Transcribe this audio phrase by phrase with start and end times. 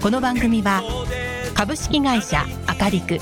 [0.00, 0.82] この番組は
[1.54, 3.18] 株式会社アカリク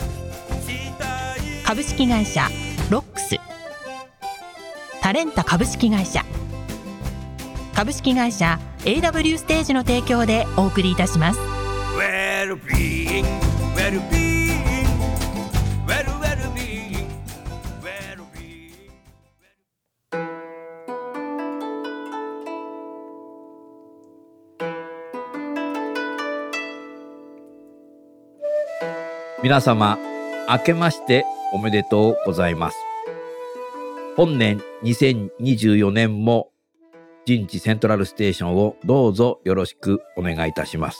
[1.65, 2.48] 株式会社
[2.91, 3.37] ロックス
[5.01, 6.23] タレンタ株式会社
[7.75, 11.41] 株式会社 AW ステージの提供でお送りいたします。
[11.97, 12.59] Well
[29.47, 29.97] 皆様、
[30.48, 32.78] 明けましておめでとうございます。
[34.16, 36.50] 本年2024年も
[37.27, 40.98] 人事セントラルステーションをどうぞよろしくお願いいたします。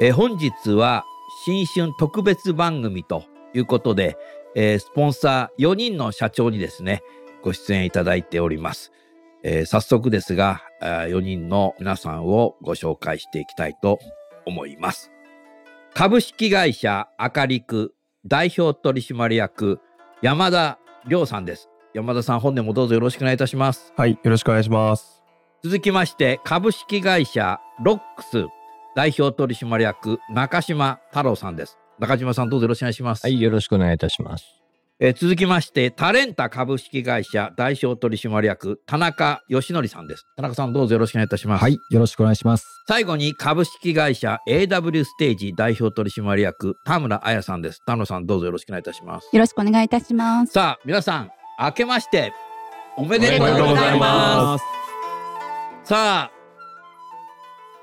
[0.00, 1.04] え本日は
[1.44, 3.22] 新春特別番組と
[3.54, 4.16] いうことで、
[4.56, 7.04] えスポンサー4人の社長にですね、
[7.44, 8.90] ご出演いただいております。
[9.44, 14.00] えー早速ですが、4人の皆さんをご紹介していきたいと
[14.44, 15.12] 思います。
[15.94, 17.94] 株式会社アカリク
[18.26, 19.80] 代表取締役
[20.22, 21.68] 山田亮さんです。
[21.94, 23.92] 山田さん本年もどうぞよろしくお願いいたします。
[23.96, 25.24] はい、よろしくお願いします。
[25.64, 28.46] 続きまして株式会社ロックス
[28.94, 31.78] 代表取締役中島太郎さんです。
[31.98, 33.22] 中島さんどうぞよろしくお願いします。
[33.24, 34.57] はい、よろしくお願いいたします。
[35.00, 40.24] えー続きましてタレンタ株式会社代表取締役田中義則さんです。
[40.34, 41.62] 田中さんどうぞよろしくお願いいたします。
[41.62, 42.66] はい、よろしくお願いします。
[42.88, 47.80] 最後に株式会社 AW ステージ代表取締役田村彩さんです。
[47.86, 49.28] 田村さんどうぞよろしくお願いいたします。
[49.32, 50.52] よろしくお願いいたします。
[50.52, 52.32] さあ皆さん明けまして
[52.96, 54.64] おめでとうございまます
[55.84, 55.90] す。
[55.90, 56.30] さあ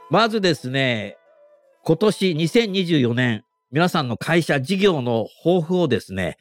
[0.09, 1.15] まずですね
[1.85, 6.37] 今年2024年皆さんの会社事業の抱負をですね、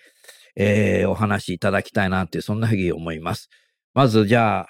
[0.57, 3.49] えーお話しいただきたいなってそんなふうに思います。
[3.93, 4.67] まずじゃ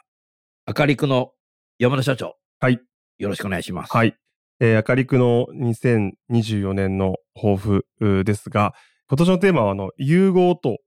[0.66, 1.32] あ明るくの
[1.78, 2.80] 山田社長はい、
[3.18, 3.92] よろしくお願いします。
[3.92, 4.16] はい。
[4.60, 7.86] えー、あかりくの2024年の抱負
[8.24, 8.72] ですが、
[9.08, 10.78] 今年のテーマは、あの、融合と、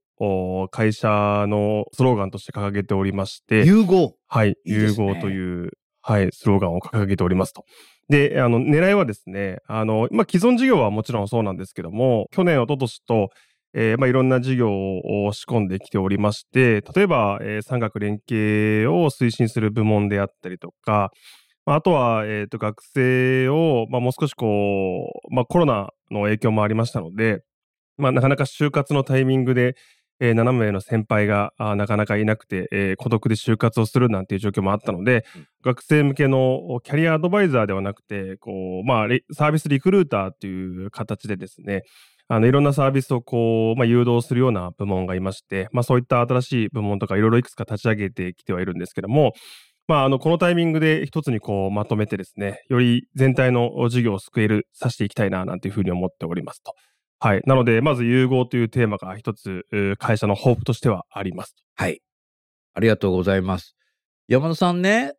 [0.72, 5.70] 会社のスローガンとして掲げておりまして、融合はい、いいですね融合という、
[6.02, 7.64] はい、スローガンを掲げておりますと。
[8.08, 13.28] で、あの、狙いはですね、あの、まあ、既存事業はもちろんそうなんですけども、去年、一昨年と、
[13.74, 21.10] えーまあ、いろんな事業を仕込んできておりまして、例えば、えー産学連携を推進する部門であったりとか、
[21.66, 27.42] まああとは、えーと、学生を、まあ、もう少しこう、まあ、コロナの影響もありましたので、
[27.98, 29.76] まあ、なかなか就活のタイミングで、
[30.20, 35.24] えー、7名の先輩がなかなかいなくて、えー孤独で就活をするなんていう状況もあったので、
[35.62, 41.82] 学生向けのキャリアアドバイザーではなくて、こう、まあ、リサービスリクルーターという形でですね、
[42.28, 49.32] あの、いろんなサービスをこう、まあ、誘導するような部門がいまして、まあ、そういった新しい部門とかいろいろいくつか立ち上げてきてはいるんですけども、
[49.86, 56.74] まあ、あの、このタイミングで一つにこう、まとめてですね、より全体の事業を救える、さしていきたいな、なんていうふうに思っておりますと。
[57.20, 57.42] はい。
[57.46, 59.64] なので、まず融合というテーマが一つ、
[59.98, 61.56] 会社の抱負としてはあります。
[61.74, 62.02] はい。
[62.74, 63.74] ありがとうございます。
[64.28, 65.14] 山田さんね、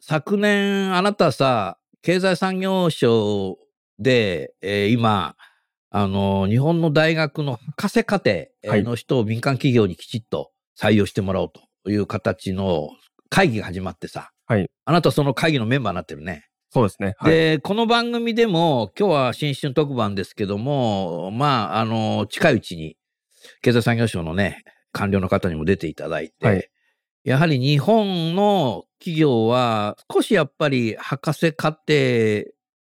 [0.00, 3.58] 昨年あなたさ、経済産業省
[3.98, 5.36] で、えー今、
[5.96, 11.52] あの、日本の大学の博士課程の人を民間企業にきちっと採用してもらおう
[11.84, 12.88] という形の
[13.30, 14.68] 会議が始まってさ、はい。
[14.86, 16.48] あなたその会議のメンバーになってるね。
[16.70, 17.14] そうですね。
[17.18, 17.32] はい。
[17.32, 22.96] で、この番組でも、今日は新春特番ですけども、まあ、あの、近いうちに、
[23.62, 26.68] 経済産業省のね、官僚の方にも出ていただいて、はい
[27.22, 32.44] やはり日本の企業は、少しやっぱり博士課程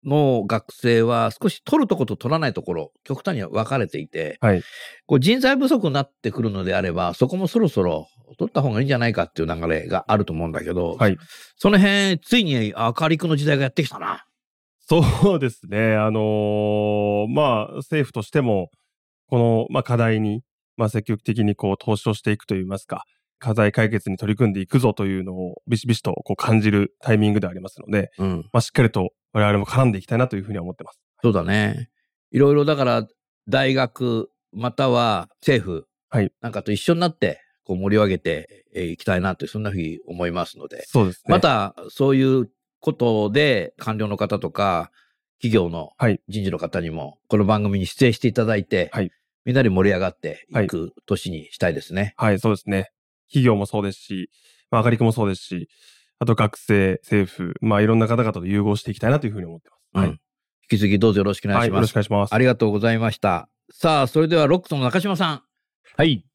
[0.09, 4.63] の学生は、少し取るところと取らないところ、極端に分かれていて、はい
[5.07, 8.09] こう人材不足になってくるのであれば、そこもそろそろ
[8.39, 11.17] 取った方がいいんじゃないかっていう流れがあると思うんだけど、はい
[11.57, 14.25] その辺、ついに明るくの時代がやってきたな。
[14.89, 15.97] そうですね。
[15.97, 18.71] あのーまあ、政府としても、
[19.29, 20.43] この、まあ、課題に、
[20.79, 23.05] まあ、積極的にこう、投資をしていくといいますか、
[23.39, 28.37] 課題解決に取り組んでいくぞというのを、ビシビシとこう感じるタイミングでありますので、うん。
[28.53, 31.01] まあ、しっかりと我々も絡んでいきたいなというふうには思ってます。
[31.23, 31.91] そうだね。
[32.31, 33.07] いろいろだから、
[33.49, 41.33] 大学、または政府、はいなんかと一緒になって、こう盛り上げてえーいきたいなという、そんなふうに思いますので、そうですね。
[41.33, 44.91] またそういうことで官僚の方とか、
[45.41, 49.11] 企業のはい人事の方にも、この番組に出演していただいて、はい
[49.45, 52.13] みんなで盛り上がっていく年にしたいですね。
[52.19, 52.91] はい、そうですね。
[53.29, 54.31] 企業もそうですし、
[54.71, 55.69] まあ、あかりくもそうですし、
[56.21, 60.05] あと学生、政府、まあ、いろんな方々と融合していきたいなというふうに思ってます。
[60.05, 60.09] はい。
[60.11, 60.21] うん
[60.71, 61.89] 引き続きどうぞよろしくお願いはい、よろします。
[61.89, 62.35] しくお願いします。
[62.35, 63.49] ありがとうございました。
[63.73, 65.43] さあ、それではロックスの中島さん。
[65.97, 66.27] はい。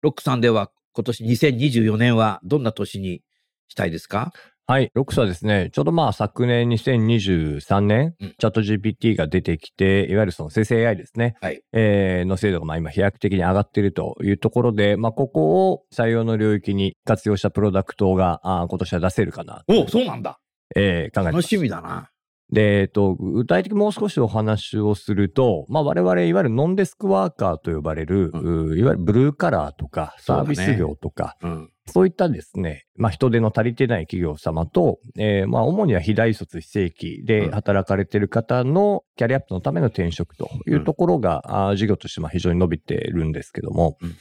[0.00, 3.20] ロックさんでは今年2024年はどんな年に
[3.68, 4.32] したいですか？
[4.66, 4.90] はい。
[4.94, 11.36] ロックスはですね、ちょうどまあ昨年2023年、うんチャット GPT が出てきて、いわゆるその生成 AI ですね。
[11.42, 20.38] はいえーの精度がまあ今飛躍的に上がっているというところで、まあここを採用の領域に活用したプロダクトがあー今年は出せるかな、おそうなんだ。
[20.74, 21.32] えー考えてます。
[21.34, 22.08] 楽しみだな。
[22.50, 31.70] で、えっと、具体的にもう少しお話をすると、まあ我々、いわゆるノンデスクワーカーと呼ばれる、うういわゆるブルーカラーとか、サービス業とか、うん。
[31.86, 37.50] そういったですね、まあ人手の足りてない企業様と、えーまあ主には非大卒非正規でうん。
[37.50, 44.16] 働かれている方のキャリアアップのための転職というところが、あー事業としてまあ非常に伸びてるんですけども、うん。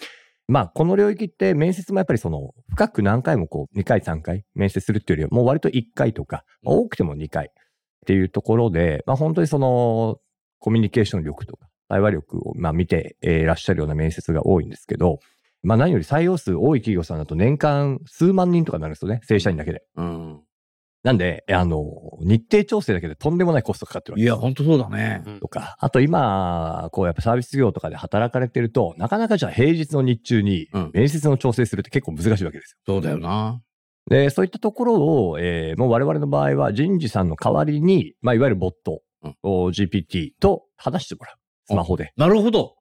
[0.48, 7.50] まあこの領域って面接もやっぱりその深く何回もこう2回3回面接するっていうよりはもう割と1回とか、まあ多くても2回っ
[8.06, 10.18] ていうところで、まあ本当にその
[10.60, 15.20] コミュニケーション力とか対話力をまあ見てえーいらっしゃるような面接が多いんですけど、
[15.64, 19.22] まあ何より採用数多い企業さんだと年間数万人とかになるんですよね。
[19.24, 19.84] 正社員だけで。
[19.96, 20.42] うん。
[21.04, 21.84] なんで、あの、
[22.22, 25.22] 日程調整だけでとんでもないコストかかってるわけいや、本当そうだね。
[25.42, 32.78] とか、あと今、こうやっぱサービス業とかで働かれてると、なかなかじゃあ平日の日中にうん面接の調整するって結構難しいわけですよ。
[32.86, 33.62] そうだよな。
[34.10, 41.36] で、そういったところを、えーもう我々の場合は人事さんの代わりに、まあいわゆるボット、うんお GPT と話してもらう。
[41.66, 42.14] スマホで。
[42.16, 42.76] なるほど。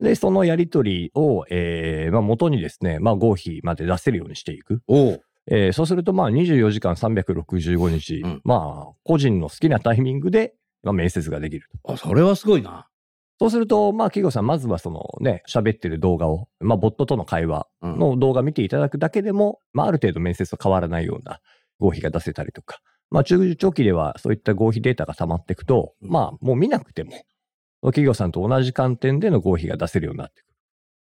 [0.00, 4.82] で、そのやりとりを、えーまあ元にですね、まあ合否まで出せるようにしていく。
[5.46, 11.92] えーそうすると、まあ、24時間365日、うんまあ、個人の好きなタイミングで、まあ、面接ができると。
[11.92, 12.86] あ、それはすごいな。
[13.40, 17.98] そうすると、まあ、企業さん、まずはそのね、喋ってる動画を、まあ、ボットとの会話うん。
[17.98, 21.40] の動画見ていただくだけでも、まあ、ある程度面接と変わらないような
[21.78, 22.80] 合否が出せたりとか、
[23.10, 27.12] まあ、中長期ではそういった合否データが溜まっていくと、うんまあ、もう見なくても、
[27.88, 30.50] 企業さんと同じ観点での合否が出せるようになってくる。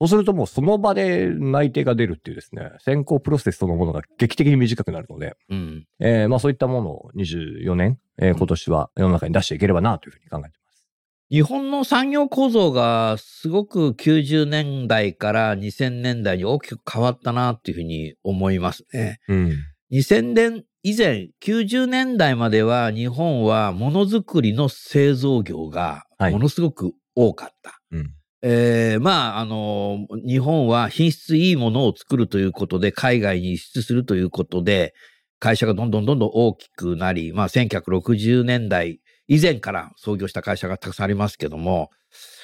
[0.02, 5.86] そうするともうその場で内定が出るっていうですね、選考プロセスそのものが劇的に短くなるので、うん。
[6.00, 10.88] えーまあそういったものを24年、えー今年は世の中に出していければなというふうに考えています。
[11.30, 19.20] 日本の産業構造がすごく90年代から2000年代に大きく変わったなっていうふうに思いますね。
[19.28, 19.54] うん。
[19.92, 27.80] 2000年以前、90年代までは日本はものづくりの製造業がはいものすごく多かった。
[27.92, 28.12] うん。
[28.44, 34.95] えーまあ、あの、日本は品質いいものを作るということで、海外に輸出するということで、
[35.39, 41.89] 会社がどんどんどんどん大きくなり、まあ、1960年代以前から創業した会社がたくさんありますけども、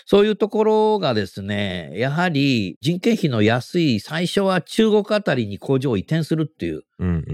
[0.06, 6.84] そういうところがですね、やはり人件費の安い最初は中国あたりに工場を移転するっていう。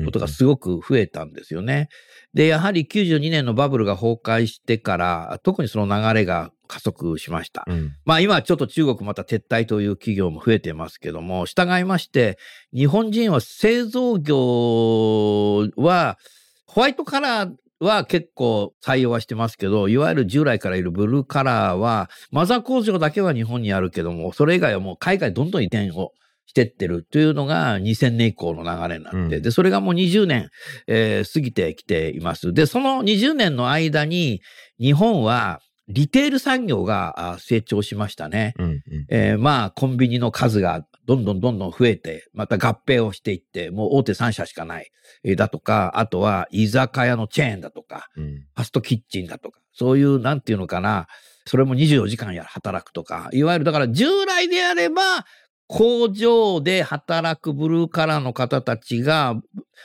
[0.06, 1.88] ことがすごく増えたんですよね。
[2.33, 7.63] で、やはり92年のバブルが崩壊してから、特にその流れが加速しました。
[7.68, 7.91] うん。
[8.06, 12.38] まあ今ちょっと中国また撤退という企業も増えてますけども、従いまして、
[12.74, 16.18] 日本人は製造業は、
[16.65, 17.52] ホワイトカラー
[17.83, 26.11] は結構採用はしてますけど、いわゆる従来からいるブルーカラーは、マザー工場だけは日本にあるけども、それ以外はもう海外どんどん移転を
[26.45, 30.49] してってるというのが2000年以降の流れになって、うんで、それがもう20年、
[30.87, 32.54] えー過ぎてきています。
[32.54, 34.42] で、その20年の間に、
[34.80, 35.59] 日本は
[35.90, 38.54] リテール産業があ成長しましたね。
[38.57, 38.66] うん。
[38.66, 38.81] うん。
[39.09, 44.92] えーまあ、コンビニの数がどんどんどんどん増えて、また合併をしていって、もう大手3社しかない、
[45.23, 48.25] えーだとか、あとは居酒屋のチェーンだとか、うん。
[48.56, 51.07] ファストキッチンだとか、そういう、なんていうのかな、
[51.45, 55.25] それも24時間や働くとか、いわゆるだから従来であれば、
[55.68, 59.35] 工場で働くブルーカラーの方たちが、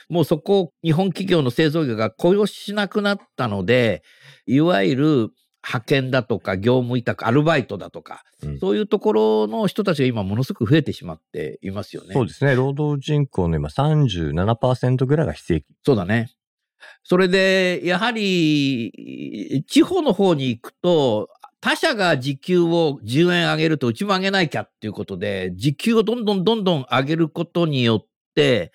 [0.07, 4.03] もうそこを日本企業の製造業が雇用しなくなったので、
[4.45, 5.29] いわゆる
[5.63, 12.13] 派遣だとか業務委託、アルバイトだとか、うんそういうところの人たちが今ものすごく増えてしまっていますよね。
[12.13, 12.55] そうですね。
[12.55, 15.65] 労働人口の今37%ぐらいが非正規。
[15.85, 16.31] そうだね。
[17.03, 21.27] それで、やはり、地方の方に行くと、
[21.61, 28.71] 他社が時給を10円上げるとうちも上げないきゃっていうことで、時給をどんどんどんどん上げることによって、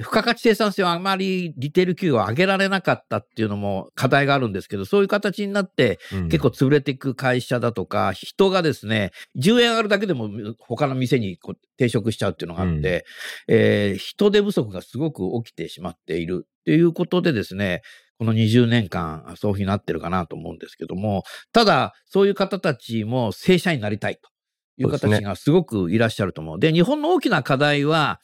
[0.00, 5.98] 付加価値生産性をあまりリテール企業を上げられなかったっていうのも課題があるんですけど、そういう形になって
[6.30, 13.04] 結構潰れていく会社だとか、人がですね、10円上がるだけでも他の店にこう転職しちゃうっていうのがあって、
[13.48, 17.82] えー人手不足がすごく起きてしまっているっていうことでですね、
[18.18, 24.28] この20年間、そういうふうになってるかなと思うんですけども、ただ、そういう方たちも正社員になりたいと
[24.76, 26.60] いう方たちがすごくいらっしゃると思う。
[26.60, 28.20] で日本の大きな課題は、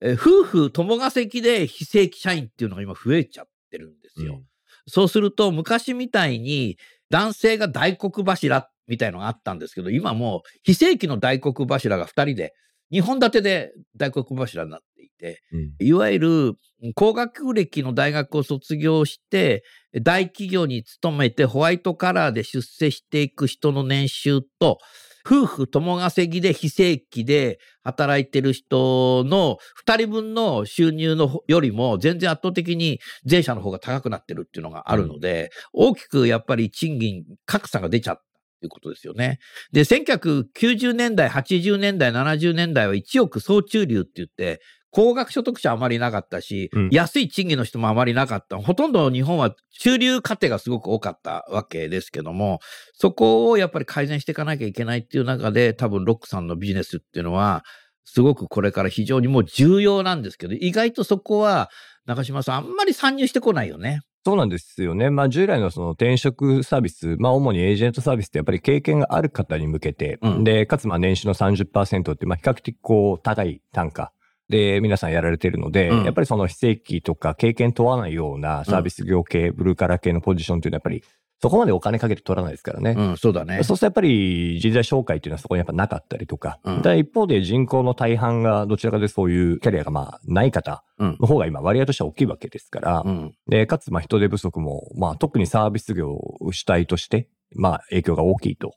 [0.00, 4.42] えー夫婦共稼ぎで非正規社員っていうのが今増えちゃってるんですよ。
[4.86, 6.78] そうすると、昔みたいに
[7.10, 12.54] 男性が大黒柱みたいのがあったんですけど、今もう非正規の大黒柱が2人で、
[12.92, 16.54] 2本立てで大黒柱になっていて、うんいわゆる
[16.94, 19.64] 高学歴の大学を卒業して、
[20.02, 24.78] 大企業に勤めてホワイトカラーで出世していく人の年収と、
[25.26, 38.22] 夫婦共稼ぎで非正規で働いてる人の2人分の収入のよりも全然圧倒的に前者の方が高くなってるっていうのがあるので、大きくやっぱり賃金格差が出ちゃった
[38.60, 39.38] ということですよね。
[39.72, 44.60] で、1990年代、80年代、70年代は1億総中流って言って、
[44.96, 48.56] 高額所得者あまりなかったし、うん安い賃金の人もあまりなかった。
[48.56, 52.60] ほとんど日本は中流家庭がすごく多かったわけですけども、
[52.94, 57.62] そこをやっぱり改善していかなきゃいけないっていう中で、多分ロックさんのビジネスっていうのは、
[58.06, 61.68] すごくこれから非常にもう重要なんですけど、意外とそこは
[62.06, 64.00] 中島さんあんまり参入してこないよね。
[64.24, 65.10] そうなんですよね。
[65.10, 74.12] まあ従来のその転職サービス、まあ主にエージェントサービスってやっぱり経験がある方に向けて、うんで、かつまあ年収の30%ってまあ比較的こう高い単価
[74.48, 81.02] で皆さんやられてるので、うんやっぱりその非正規とか経験問わないようなサービス業系、ブルーカラー系のポジションっていうのはやっぱり
[81.42, 82.94] そこまでお金かけて取らないですからね。
[82.96, 83.62] うん、そうだね。
[83.62, 91.16] そうするとやっぱり人材紹介っていうのはそこにやっぱなかったりとか、うんただ一方で人口の大半がどちらかでそういうキャリアがまあない方うん。
[91.20, 93.34] の方が今割合としては大きいわけですから、うん。
[93.48, 96.18] で、かつ、まあ、人手不足も、まあ、特にサービス業
[96.50, 98.74] 主体として、まあ、影響が大きいと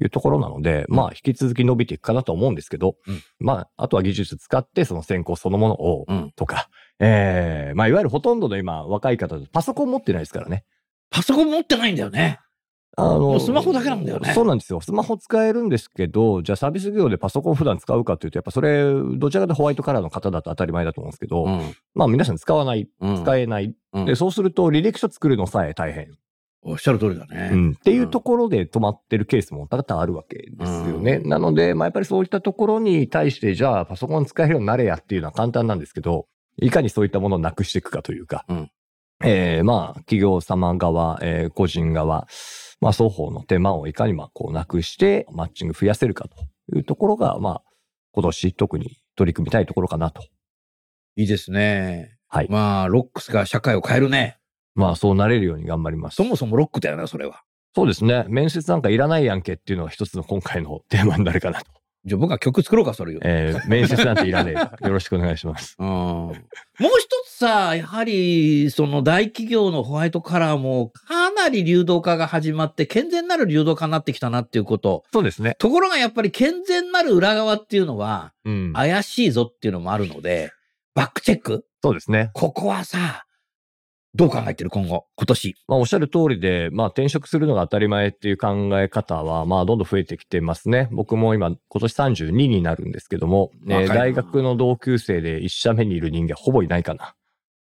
[0.00, 6.68] いうところなので、まあ、引き続き伸びていくかなと思うんですけど、うんまあ、あとは技術使って、その先行そのものを、うんとか、
[7.00, 10.64] ええまあ、いわゆるほとんどの今、若い方パソコン持ってないですからね。
[11.10, 12.40] パソコン持ってないんだよね。
[13.00, 14.80] あのスマホだけなんだよねそうなんですよ。
[14.80, 18.82] スマホ使えるんですけど、じゃあサービス業でパソコン普段使うかっていうと、やっぱそれ、
[19.16, 21.60] どちらかとホワイトカラーの方だと当たり前だと思うんですけど、うん。
[21.94, 23.22] まあ皆さん使わない、うん。
[23.22, 23.72] 使えない。
[23.92, 26.10] うんで、そうすると履歴書作るのさえ大変。
[26.68, 27.50] おっしゃる通りだね。
[27.52, 31.18] うん、っていうところで止まってるケースも多々あるわけですよね。
[31.18, 38.70] なので、まあ、やっぱりそういったところに対して、じゃあパソコン使えるようになれやっていうのは簡単なんですけど、いかにそういったものをなくしていくかというか、うん
[39.24, 42.28] えーまあ、企業様側、えー個人側、
[42.80, 47.62] まあ、双方の手間をいかにまあ、こう、なくして、マッチング増やせるかというところが、まあ、
[48.12, 50.22] 今年特に取り組みたいところかなと。
[51.16, 52.16] いいですね。
[52.28, 54.37] はいまあ、ロックスが社会を変えるね。
[54.78, 56.14] まあ、そうなれるように頑張ります。
[56.14, 57.42] そもそもロックだよな、それは。
[57.74, 58.24] そうですね。
[58.28, 61.66] 面接なんかいらないやんけっていうのが一つの今回のテーマになるかなと。
[62.04, 63.18] じゃあ僕は曲作ろうか、それよ。
[63.24, 64.54] えー面接なんていらねえ。
[64.86, 65.74] よろしくお願いします。
[65.80, 65.86] うん。
[65.86, 66.34] もう
[67.00, 75.02] 一つさ、やはり、その大企業のホワイトカラーもかなり流動化が始まって、健全なる流動化になってきたなっていうこと。
[75.12, 75.56] そうですね。
[75.58, 78.72] ところがやっぱり健全なる裏側っていうのは、うん。
[78.74, 80.52] 怪しいぞっていうのもあるので、
[80.94, 82.30] バックチェックそうですね。
[82.32, 83.24] ここはさ、
[84.18, 85.54] どう考えてる今後、今年。
[85.68, 90.88] まあ、おっしゃる通りで、まあ、転職するのが当たり前っていう考え方は、まあ、どんどん増えてきてますね。
[90.90, 97.14] 僕も今、今年32になるんですけども、ね、大学の同級生で1社目にいる人間ほぼいないかな。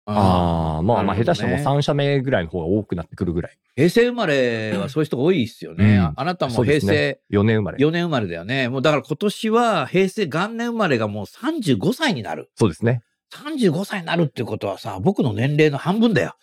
[0.04, 3.56] ああ、まあ、まあ、下手したらもうなるほどね3社目ぐらいの方が多くなってくるぐらい。
[3.74, 5.96] 平成生まれはそういう人が多いですよね。
[5.96, 7.78] うんああなたも平成ね4年生まれ。
[7.78, 8.68] 4年生まれだよね。
[8.68, 12.50] もうだから今年は平成元年生まれがもう35歳になる。
[12.56, 13.00] そうですね。
[13.32, 16.36] 35歳になるっていうことはさ、僕の年齢の半分だよ。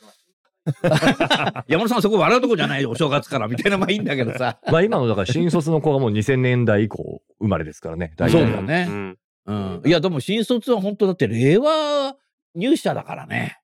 [1.67, 4.59] 山本さんそこ笑うとこじゃないよ、お正月からみたいなまあいいんだけどさ。
[4.71, 8.13] まあ、今の、だから新卒の子がもう2000年代以降生まれですからね。
[8.17, 9.81] 大体そうだねんうん。
[9.85, 12.15] いや、でも新卒は本当だって令和
[12.55, 13.59] 入社だからね。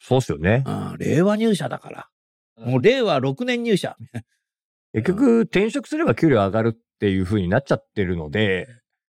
[0.00, 0.64] そうっすよね。
[0.66, 2.08] うん、令和入社だから。
[2.58, 3.96] もう令和6年入社。
[4.94, 8.68] 結局、転職すれば給料上がるっていう風になっちゃってるので、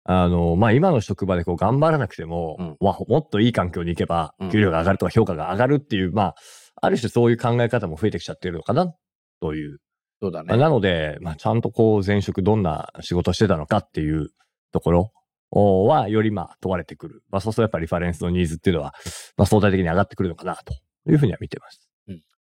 [0.03, 6.35] あの、まあ、今の職場でこう頑張らなくても、うんわもっといい環境に行けばうん、給料が上がるとか評価が上がるっていう、まあ、
[6.81, 8.93] ある種そういう考え方も増えてきちゃってるのかな、
[9.39, 9.79] という。
[10.21, 10.57] そうだねまあ。
[10.57, 14.29] なので、まあ、ちゃんとこう前職どんな仕事してたのかっていう
[14.71, 15.11] ところ
[15.51, 17.23] おは、よりまあ問われてくる。
[17.29, 18.93] まあ、そうするとやっぱりリファレンスのニーズっていうのは、
[19.37, 20.73] まあ、相対的に上がってくるのかな、と
[21.09, 21.89] いうふうには見てます。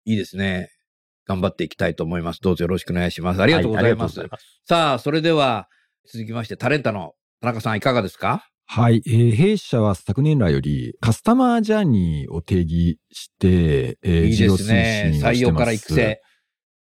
[0.04, 0.70] いいですね。
[1.26, 2.40] 頑張っていきたいと思います。
[2.40, 3.42] どうぞよろしくお願いします。
[3.42, 4.18] ありがとうございます。
[4.18, 4.62] はいます。
[4.64, 5.68] さあ、それでは
[6.06, 8.44] 続きましてタレンタの田中さんいかがですか？
[8.66, 15.10] はい、えー弊社は昨年来よりカスタマージャーニーを定義して、えーいいですね。
[15.14, 16.20] 採事業推進をしてます用から育成。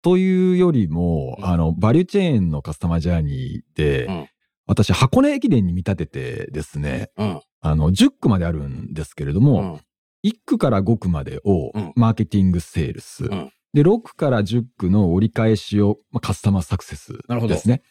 [0.03, 4.27] というよりも、うんあの、バリューチェーンのカスタマージャーニーで、うん
[4.67, 7.41] 私、箱根駅伝に見立ててですね、うん。
[7.61, 9.81] あの、10区まであるんですけれども、
[10.23, 10.29] うん。
[10.29, 17.81] 1区から5区までをうんマーケティングセールス、んで、6区から10区の折り返しを、まあ、カスタマーサクセスなるほどですね。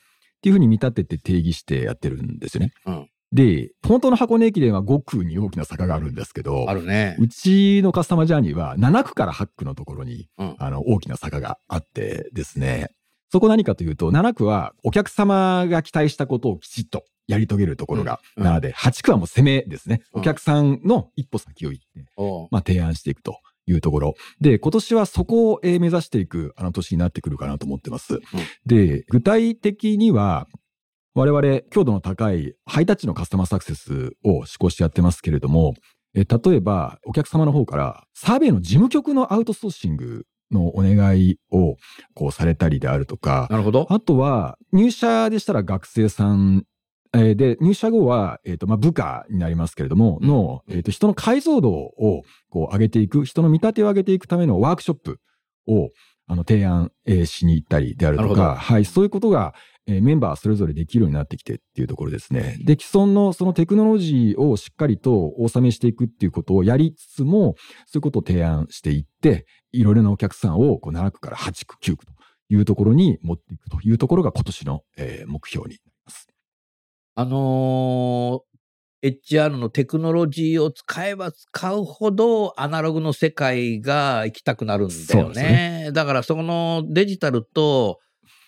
[0.40, 2.72] っていうふうに見立てて定義してやってるんですよね。
[2.86, 3.08] うん。
[3.32, 7.14] で、本当の箱根駅伝は5区に大きな坂があるんですけど、あるね。
[7.20, 10.56] うちのカスタマージャーニーは7区から8区のところに、うん。
[10.58, 12.88] あの大きな坂があってですね、
[13.30, 18.46] そこ何かというと、7区はお客様が期待したことをきちっとやり遂げるところがうん。
[18.46, 18.52] うん。
[18.52, 20.00] 7で、8区はもう攻めですね。
[20.14, 20.20] うん。
[20.22, 22.04] お客さんの一歩先を行って、
[22.50, 23.38] まあ、提案していくと
[23.70, 24.14] いうところ。
[24.40, 28.20] で、今年はそこをえー目指していくあの年になってくるかなと思ってます。
[28.66, 30.46] で、具体的には、
[31.14, 35.74] 我々、強度の高いハイタッチのカスタマーサクセスを施行してやってますけれども、
[36.14, 41.76] え例えば、お客様の方から、サーベイの事務局のアウトソーシングのお願いを
[42.14, 43.86] こうされたりであるとか、なるほど。
[43.90, 46.64] あとは、入社でしたら学生さん、
[47.12, 55.20] えーで、入社後は、えっ、と、まあ、部下になりますけれども、うんの、えっ、と、人の解像度を、こう、上げていく、人の見立てを上げていくためのワークショップ
[55.66, 55.90] を、
[56.28, 59.54] あの、提案、えーしに行ったりであるとか、はい、そういうことが、
[59.86, 62.56] えーメンバーそれぞれできるようになってきてっていうところですね。
[62.60, 72.12] で、既存のそのテクノロジーをしっかりとお納めしていくっていうことをやりつつも、そういうことを提案していって、いろいろなお客さんをこう7区から8区、9区と
[72.50, 76.28] いうところに持っていくというところが今年の、えー目標になります。
[77.14, 78.50] あのー
[79.02, 85.92] HR のテクノロジーを使えば使うほどアナログの世界が行きたくなるんだよねね。
[85.92, 87.98] だからそのデジタルと、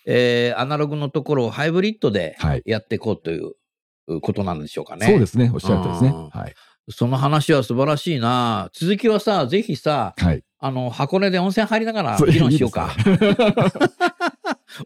[0.07, 2.62] えーアナログのところをハイブリッドではい。
[2.66, 5.07] やっていこうということなんでしょうかね。
[5.07, 5.50] そうですね。
[5.54, 6.11] おっしゃるとりですね。
[6.11, 6.54] うんはい。
[6.90, 8.69] その話は素晴らしいな。
[8.75, 10.45] 続きはさ、ぜひさ、はい。
[10.59, 12.95] あの、箱根で温泉入りながら議論しようか。
[13.07, 13.19] いいね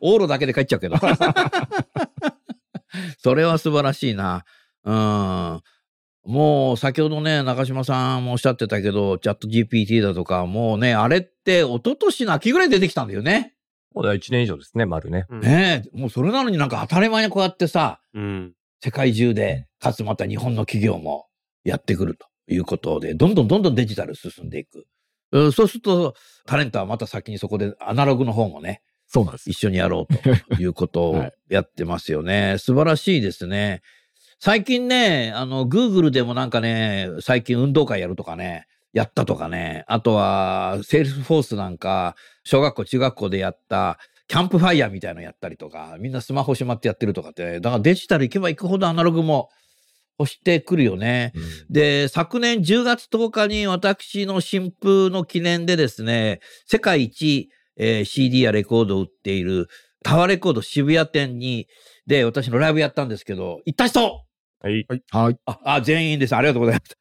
[0.02, 0.96] 往路だけで帰っちゃうけど。
[3.18, 4.44] それは素晴らしいな。
[4.84, 5.62] うん。
[6.24, 13.54] もう先ほどね、中島さんもおっしゃってたけど、チャット GPT だとか、もうね、あれって一昨年の秋ぐらいに出てきたんだよね。
[13.94, 15.26] もう1年以上ですね、丸ね。
[15.30, 18.52] ねえ、もうそれなのになんか当たり前にこうやってさ、うん。
[18.82, 21.26] 世界中で、かつまた日本の企業も
[21.64, 24.86] やってくるということで、どんどんどんどんデジタル進んでいく。
[25.32, 29.50] うんそうすると、タレントはまた先にそこでアナログの方もね、そうなんです。
[29.50, 32.56] 一緒にやろうということを はいやってますよね。
[32.58, 33.82] 素晴らしいですね。
[34.38, 49.50] 最近ね、あの、Google でもなんかね、最近運動会やるとかね、やったとかね、あとは、セールスフォースなんか、小学校、中学校でやった、キャンプファイヤーみたいなのやったりとか、みんなスマホしまってやってるとかって、だからデジタル行けば行くほどアナログも
[50.18, 51.32] 欲してくるよね。
[51.34, 59.68] うんで、昨年10月10日に私の新風の記念でですね、世界一、えー CD やレコードを売っている
[60.02, 61.66] タワーレコード渋谷店に、
[62.06, 64.22] で、私のライブやったんですけど、行った人
[64.60, 64.86] はい。
[65.10, 65.36] はい。
[65.46, 66.36] あ、あ、全員です。
[66.36, 66.96] ありがとうございます。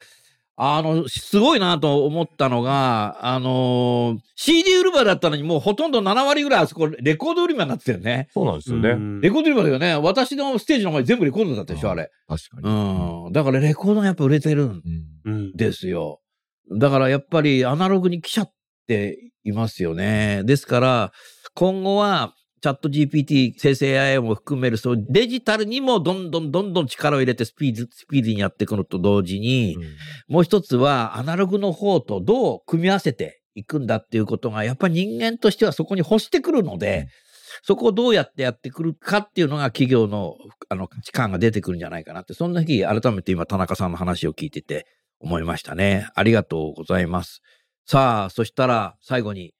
[0.58, 8.30] あの、すごいなと思ったのが、あのー CD 売り場だったのにもうほとんど7割ぐらいあそこレコード売り場になってたよね。
[8.34, 8.90] そうなんですよね。
[9.22, 9.96] レコード売り場だよね。
[9.96, 12.10] 私のステージの前全部レコードだったでしょ、あれ。
[12.28, 13.30] 確かうに。
[13.30, 13.34] ん。
[13.34, 14.82] だからレコードがやっぱ売れてるん
[15.26, 15.52] うんうん。
[15.56, 16.22] ですよ。
[16.72, 18.54] だからやっぱりアナログに来ちゃっ
[18.86, 20.44] ていますよね。
[20.46, 21.12] ですから、
[21.54, 29.78] 今後はチャット GPT、生成 AI も含める、そうデジタルにもどんどんどんどん力を入れてスピード、スピーディーにやっていくのと同時に、
[30.28, 37.08] もう一つはアナログの方とどう組み合わせていくんだっていうことが、やっぱり人間としてはそこに欲してくるので、
[37.62, 40.36] そこをどうやってやってくるかっていうのが企業の
[40.68, 44.88] あの価値観が出てくるんじゃないかなって、そんな日改めて今田中さんの話を聞いてて
[45.20, 46.10] 思いましたね。
[46.16, 47.42] ありがとうございます。
[47.88, 49.54] さあ、そしたら最後に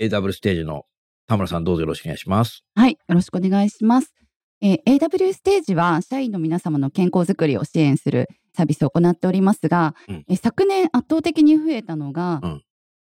[0.00, 0.84] AW ステージの
[1.26, 2.62] 田村さんどうぞよろしくお願いします。
[2.76, 4.14] はい、よろしくお願いします。
[4.60, 12.62] えー AW ステージは社員の皆様の健康づくりを支援するサービスを行っておりますが、うんえー昨年圧倒的に増えたのが、うん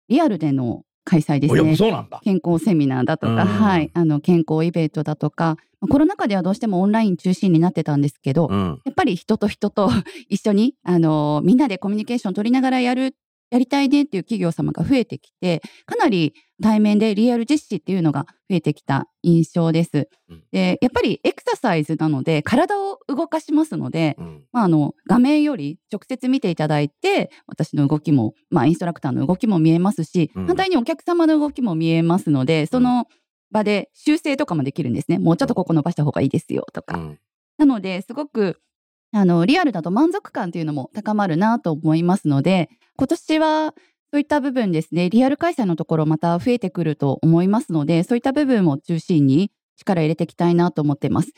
[0.09, 1.77] リアルでの開催ですね。
[1.77, 2.21] そうなんだ。
[2.25, 8.83] 健康セミナーだとか、うんはい、あの健康イベントだとか、まあコロナ禍ではどうしてもオンライン中心になってたんですけど、うん。
[8.85, 9.89] やっぱり人と人と
[10.29, 13.15] 一緒に、あのみんなでコミュニケーション取りながらやる、
[13.55, 20.09] やりたいねっていう企業様が増えてきて、かなり対面でリアル実施っていうのが増えてきた印象です。
[20.29, 20.43] うん。
[20.51, 24.43] で、やっぱりエクササイズなので、体を動かしますので、うん。
[24.51, 30.47] まあ、あの画面より直接見ていただいて私の動きも、まあ、インストラクターの動きも見えますし、うん。
[30.49, 33.07] 反対にお客様の動きも見えますのでその
[33.53, 35.21] 場で修正とかもできるんですね。
[35.21, 37.19] もうちょっとここ伸ばした方がいいですよとか、うん。
[37.57, 38.59] なのですごく
[39.17, 43.75] あの、リアルだと満足感というのも高まるなと思いますので、今年は
[44.13, 51.31] そういった部分ですね、リアル開催のところまた増えてくると思いますので、そういった部分を中心に力入れていきたいなと思っています。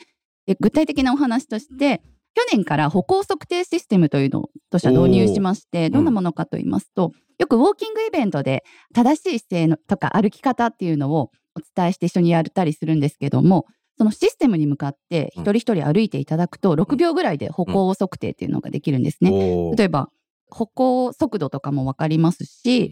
[0.47, 2.01] で具体的なお話として、
[2.33, 8.63] 去年から歩行測定システムというのをとしては導入しまして、どんなものかと言いますと、よくウォーキングイベントで
[8.95, 19.31] 正しい姿勢のとか歩き方っていうのをお伝えして一緒にやったりするんですけども、そのシステムに向かって一人一人歩いていただくと、6秒ぐらいで歩行測定っていうのができるんですね。
[19.31, 19.75] おー。
[19.75, 20.09] 例えば、
[20.49, 22.91] 歩行速度とかもわかりますし、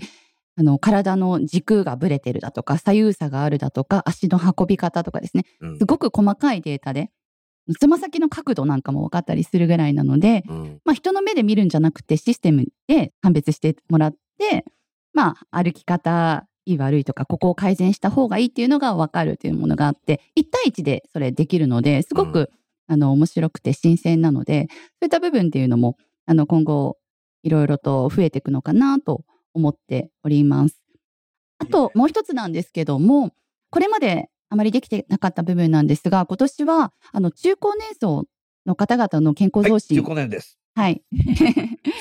[0.58, 5.78] あの、体の軸がぶれてるだとか、左右差があるだとか、足の運び方とかですね、うん。
[5.78, 7.12] すごく細かいデータで、
[7.80, 10.82] つま先の角度なんかも分かったりするぐらいなので、うん。
[10.86, 14.65] まあ、人の目で見るんじゃなくてシステムで判別してもらって、
[15.13, 22.51] まあ、歩き方いい悪いとかここを改善した方がいいっていうのが分かるというものがあって1対1でそれできるのですごく、
[22.88, 26.97] あの面白くて新鮮なのでそういった部分っていうのもあの今後
[27.43, 29.23] いろいろと増えていくのかなと
[29.54, 30.82] 思っております。
[31.58, 33.32] あともう一つなんですけども
[33.69, 38.25] これまであまりできてなかった部分なんですが今年はあの中高年層
[38.65, 40.58] の方々の健康はい、増進、15年です。
[40.75, 41.01] はい、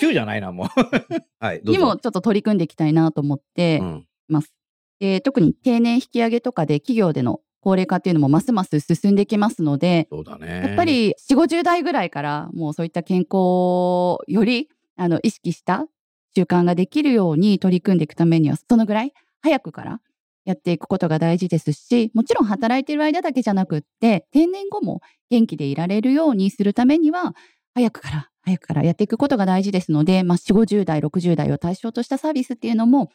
[0.00, 0.66] 9じゃないな、もう。
[1.38, 1.62] はい。
[1.64, 4.54] にもちょっと取り組んでいきたいなと思ってうんいます。
[5.00, 10.06] で特に定年引き上げとかで企業での高齢化っていうのもますます進んできますので、
[10.38, 10.66] ね。
[10.66, 15.86] やっぱ、り4、50代ぐらいからもうそういった健康をよりあの意識した
[16.36, 20.00] 習慣ができるように取り組んでいくためには、そのぐらい早くから
[20.44, 27.34] やっていくことが大事ですし、もちろん働いている間だけじゃなくって、定年後も元気でいられるようにするためには、
[27.74, 33.10] 早くから、早くからやっていくことが大事ですので、まあ、4、50代、60代を対象としたサービスっていうのも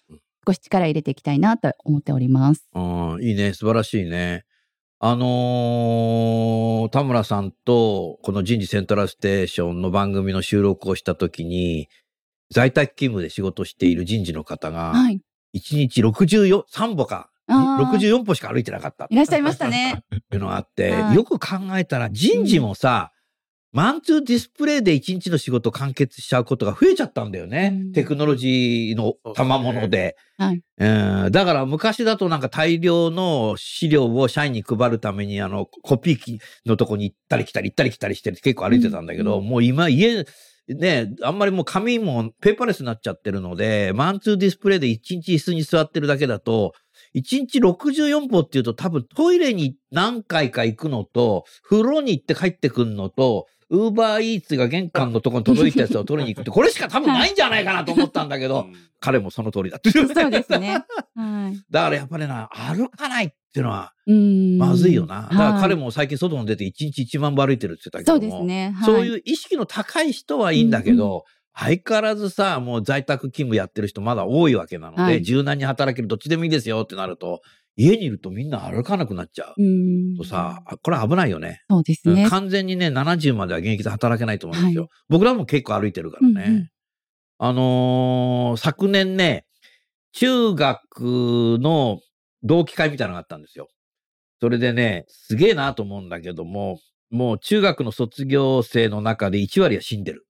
[0.46, 2.68] 少し力入れていきたいなと思っております。
[2.74, 4.46] うん、いいね、素晴らしいね。
[5.02, 11.88] あのー田村さんとこの人事セントラルステーションの番組の収録をしたときに、
[12.52, 15.22] 在宅勤務で仕事している人事の方が、はい。
[15.56, 20.04] 1日64、3歩か、あー64歩しか歩いてなかったっいらっしゃいましたね。
[20.30, 23.12] ていうのがあって、はいよく考えたら人事もさ、
[23.72, 27.72] マンツーディスプレイで1日の仕事完結しちゃうことが増えちゃったんだよね。
[27.74, 30.16] うんテクノロジーの賜物で。
[30.38, 40.26] はいうんだから昔だとなんか大量の資料を社員に配るためにあのコピー機のとこに行ったり来たり行ったり来たりして結構歩いてたんだけど、うんもう今家、
[40.68, 46.74] ね、あんまりもう紙もペーパーレスになっちゃってるので、マンツーディスプレイで1日椅子に座ってるだけだと、
[47.16, 58.68] 1日64歩っていうと多分トイレに何回か行くのと、風呂に行って帰ってくるのと、ウーバーイーツが玄関のところに届いたやつを取りに行くって、 これしか多分ないんじゃないかなと思ったんだけど、
[59.00, 59.92] 彼もその通りだって。
[59.92, 60.84] そうですね。
[61.16, 61.62] はい。
[61.70, 65.24] だからやっぱりな、歩かないっていうのはまずいよな。
[65.24, 68.38] だから彼もも最近外に出て1日1万歩歩いてるって言ってたけども。
[68.38, 68.74] そうですね。
[68.76, 77.42] はい、そういう意識の高い人はいいんだけど、相変わらずさ、もう在宅勤務やってる人まだ多いわけなので、はい柔軟に働けるどっちでもいいですよってなると、
[77.82, 79.54] 家にいるとみんな歩かなくなっちゃう。
[79.58, 81.62] うーんとさ、あこれ危ないよね。
[81.70, 82.28] そうですね。
[82.30, 84.84] 完全にね、70までは現役で働けないと思うんですよ。
[84.84, 86.44] は僕らも結構歩いてるからね。
[86.48, 86.70] うんうん
[87.42, 89.46] あのー昨年ね、
[90.12, 92.02] 中学の
[92.44, 93.70] 同期会みたいなのがあったんですよ。
[94.42, 100.26] それでね、すげえなと思うんだけども、もう中学の卒業生の中で1割は死んでる。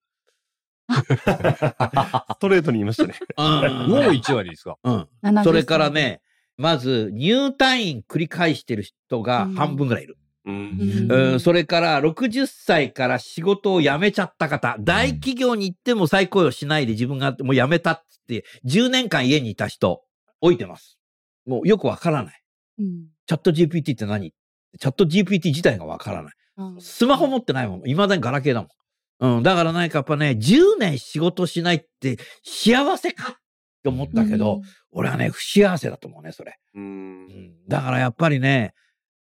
[0.90, 3.16] ストレートに言いましたね。
[3.38, 4.78] うんもう1割ですか？
[4.84, 5.08] うん。
[5.24, 6.22] 70それからね、
[6.60, 10.18] まず入退院繰り返してる人がうん半分ぐらいいる。
[10.46, 20.02] うんそれから60歳から仕事を辞めちゃった方、大企業に行っても再雇用しないで自分がもう辞めたっつって、10年間家にいた人、
[20.42, 20.98] 置いてます。
[21.46, 22.42] もうよくわからない。
[22.80, 24.34] うんチャット GPT って何？
[24.80, 26.34] チャット GPT 自体がわからない。
[26.58, 27.82] あスマホ持ってないもん。
[27.84, 29.38] 未だにガラケーだもん。
[29.38, 33.36] うん、だからなんかやっぱね、10年仕事しないって幸せかっ
[33.82, 34.62] て思ったけど、
[34.92, 36.58] 俺はね、不幸せだと思うね、それ。
[36.76, 36.88] うんう
[37.28, 38.74] んだからやっぱりね、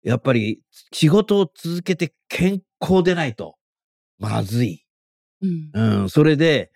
[0.04, 3.56] やっぱり仕事を続けて健康でないと、
[4.18, 4.86] まずい。
[5.42, 6.72] うんうん、それで、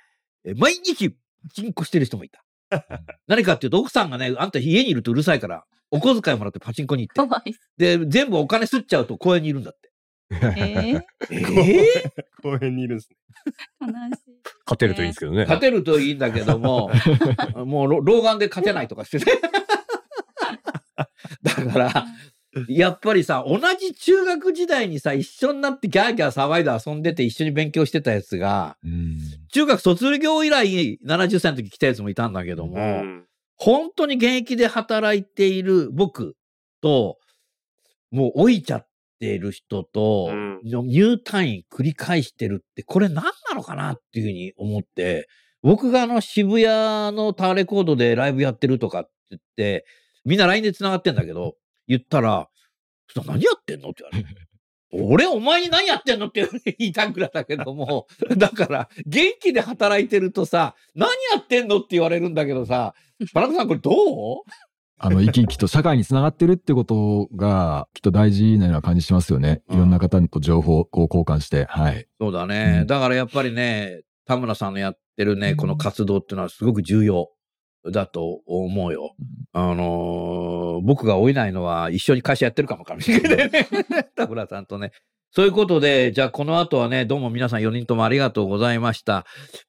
[0.46, 1.18] え毎日パ
[1.54, 2.44] チンコしてる人もいた。
[3.28, 7.98] 何かっていうと、奥さんがね、あんた家にいるとうるさいから、お小遣いもらってパチンコに行って。
[7.98, 9.93] で、全部お金吸っちゃうと公園にいるんだって。
[10.32, 13.18] えー、ええ 公園にいるんですね。
[13.82, 13.94] 悲しい。
[14.66, 15.42] 勝てるといいんですけどね。
[15.42, 16.90] 勝てるといいんだけども、
[17.66, 19.26] もう老老眼で勝てないとかしてね。
[21.44, 22.06] だから、
[22.68, 29.18] やっぱりさ、同じ中学時代にさ、一緒になってギャーギャー騒いで遊んでて一緒に勉強してたやつが、うん
[29.52, 36.36] 中学卒業以来70歳の時来たやつもいたんだけども、うん本当に現役で働いている僕
[36.82, 37.18] と、
[38.12, 38.88] もう老いちゃっ
[39.24, 40.60] ている人と、うん。
[40.64, 45.30] 入退院繰り返してるって、これ何なのかなっていうふうに思って、
[45.62, 49.86] 僕があの渋谷のタワーレコードでライブやってるとかって言って、
[50.26, 51.56] みんな LINE で繋がってんだけど、
[51.88, 52.50] 言ったら、
[53.26, 53.92] 何やってんの？
[53.92, 54.48] って言われて。
[54.92, 56.28] 俺、お前に何やってんの？
[56.28, 58.08] って言いたくらだけども、
[58.38, 61.78] だから、元気で働いてるとさ、何やってんの？
[61.78, 62.94] って言われるんだけどさ、
[63.34, 64.44] パラコさんこれどう？
[64.98, 69.62] あの、生き生きと社会につながってるってことが、きっと大事なような感じしますよね。
[69.68, 72.08] うんいろんな方と情報を交換して、はい。
[72.20, 72.80] そうだね。
[72.82, 77.30] うんだからやっぱりね、田村さんのやってるね、この活動っていうのはすごく重要
[77.92, 79.16] だと思うよ。
[79.52, 83.68] あのー僕が追えないのは一緒に会社やってるかもかもしれないね。
[84.16, 84.92] 田村さんとね。
[85.36, 89.26] そういうことで、じゃあこの後はね、どうも皆さん4人ともありがとうございました。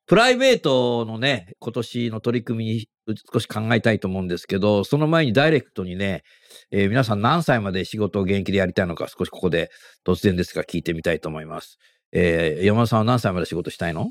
[0.06, 2.88] プライベートのね、今年の取り組みに
[3.32, 6.22] 少し考えたいと思うんですけど、その前にダイレクトにね、
[6.70, 9.70] えー皆さん何歳まで仕事を現役でやりたいのか少しここで
[10.06, 11.78] 突然ですが聞いてみたいと思います。
[12.12, 14.10] えー山田さんは何歳まで仕事したいの？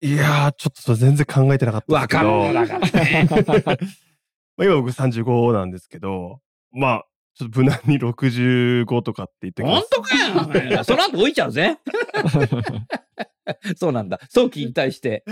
[0.00, 1.94] いやー、ちょっと全然考えてなかった。
[1.94, 3.28] わかるだからね
[4.56, 6.40] まあ今僕35なんですけど、
[6.72, 9.62] まあ、ちょっと無難に65とかって言って。
[9.62, 11.78] 本当かよ その後置いちゃうぜ。
[13.76, 14.20] そうなんだ。
[14.28, 15.24] 早期引退して。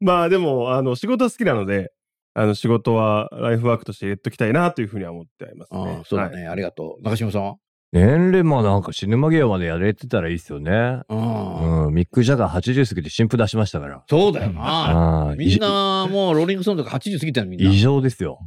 [0.00, 1.92] まあでも、あの、仕事は好きなので、
[2.34, 6.04] あの、仕事はライフワークとして入れときたいなというふうには思ってありますあねあ。
[6.04, 7.02] そうだはいね、ありがとう。
[7.02, 7.56] 中島さんは？
[7.92, 11.02] 年齢もなんか死ぬ間際までやれてたらいいですよね。
[11.10, 14.02] うんうん、ミック・ジャガー80過ぎて新譜出しましたから。
[14.08, 14.62] そうだよな。
[14.62, 17.70] ああみんなもうローリングストーンとか80過ぎてるみんな。
[17.70, 18.38] 異常ですよ。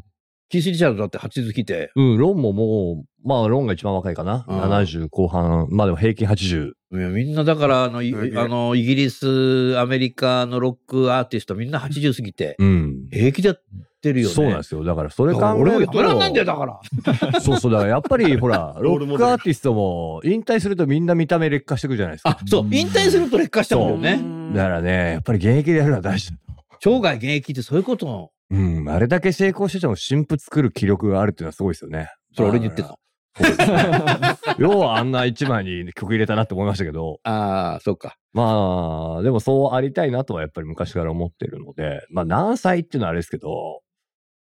[0.49, 1.91] キース・リチャードだって80過ぎて。
[1.95, 4.45] うん、ロンももう、まあ、ロンが一番若いかな。
[4.47, 5.67] うん70後半。
[5.71, 6.71] まあでも平均80。
[6.93, 13.07] いやみんなだからあの、あの、イギリス、アメリカのロックアーティストみんな80過ぎて、うん。
[13.11, 13.63] 平気でやっ
[14.01, 14.35] てるよね。
[14.35, 14.83] そうなんですよ。
[14.83, 15.97] だからそれ考だから俺もえると。
[15.97, 17.41] やめらんないんだよ、だから。
[17.41, 17.71] そうそう。
[17.71, 22.29] だからやっぱり ほら、ロロールモデルックアーティストも引退するとみんな見た目劣化してくるじゃないですか。
[22.29, 24.53] あ、そう、引退すると劣化しちゃうんだよね。
[24.55, 26.37] だからね、やっぱり現役でやるのは大事だ。
[26.79, 28.31] 生涯現役ってそういうこと。
[28.51, 28.89] うん。
[28.89, 32.09] あれだけ成功してても新譜作る気力があるっていうのはすごいですよね。
[32.35, 32.95] それ俺に言ってんの。
[34.57, 38.15] 要はあんな一枚に曲入れたなって思いましたけど、ああ、そうか。
[38.31, 43.81] まあ、でもそうありたいなとはやっぱり昔から思ってるので、まあ何歳っていうのはあれですけど、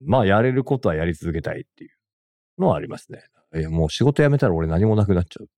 [0.05, 1.91] まあやれることはやり続けたいっていう
[2.59, 3.25] のはありますね。
[3.55, 5.49] いやもう仕事辞めたら俺何もなくなっちゃう。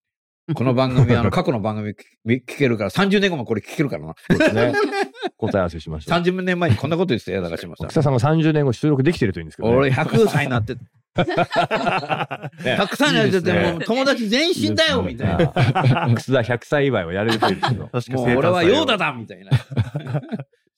[0.54, 4.14] この番組、あの、過去の番組聞聞けるから、30年後もこれ聞けるからな。
[4.30, 4.72] そうですね。
[5.36, 6.16] 答え合わせしました。
[6.16, 7.94] 30年前にこんなこと言ってたよ、中島さん奥。
[7.94, 9.76] 田さんが30年後収録できてるといいんですけど、ね。
[9.76, 10.76] 俺100歳になって、
[11.18, 15.36] 100歳になってて、ねもう友達全身だよ、みたいな。
[15.36, 16.14] な。
[16.14, 17.88] 楠田100歳祝いをやれるといいですけど。
[17.88, 19.50] 確かもう俺はヨーダだみたいな。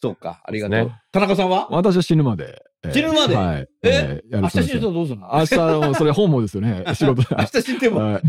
[0.02, 0.78] そうか、ありがとう。
[0.86, 1.68] ね田中さんは？
[1.70, 2.62] 私は死ぬまで。
[2.82, 3.36] えー死ぬまで？
[3.36, 3.68] はい。
[3.82, 4.22] え？
[4.30, 5.28] ーや明日死ぬとどうするの？
[5.34, 6.84] 明日の、それ本望ですよね。
[6.96, 7.22] 仕事。
[7.36, 8.22] 明日死んでもはい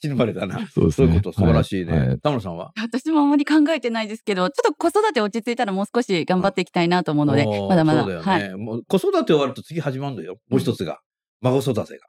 [0.00, 0.66] 死ぬまでだな。
[0.68, 0.92] そうね。
[0.92, 2.16] そういうこと、素晴らしいはね。
[2.22, 2.72] 田村さんは？
[2.80, 8.02] 私もあんまり考えてないですけど、ちょっと子育て落ち着いたらもう少し頑張っていきたいなと思うので、まだまだ。
[8.04, 8.42] そうだよはい。
[8.48, 8.56] ね。
[8.56, 10.38] もう子育て終わると次始まるのよ。
[10.48, 11.00] もう一つが。
[11.42, 12.06] 孫育てが。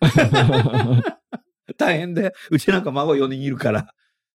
[1.76, 3.88] 大変で、うちなんか孫4人いるから。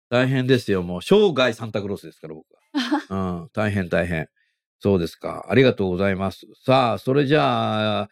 [0.09, 0.81] 大変ですよ。
[0.83, 2.58] もう生涯サンタクロースですから、僕は。
[3.09, 4.27] うん、大変大変。
[4.79, 5.45] そうですか。
[5.49, 6.47] ありがとうございます。
[6.65, 8.09] さあ、それじゃあ、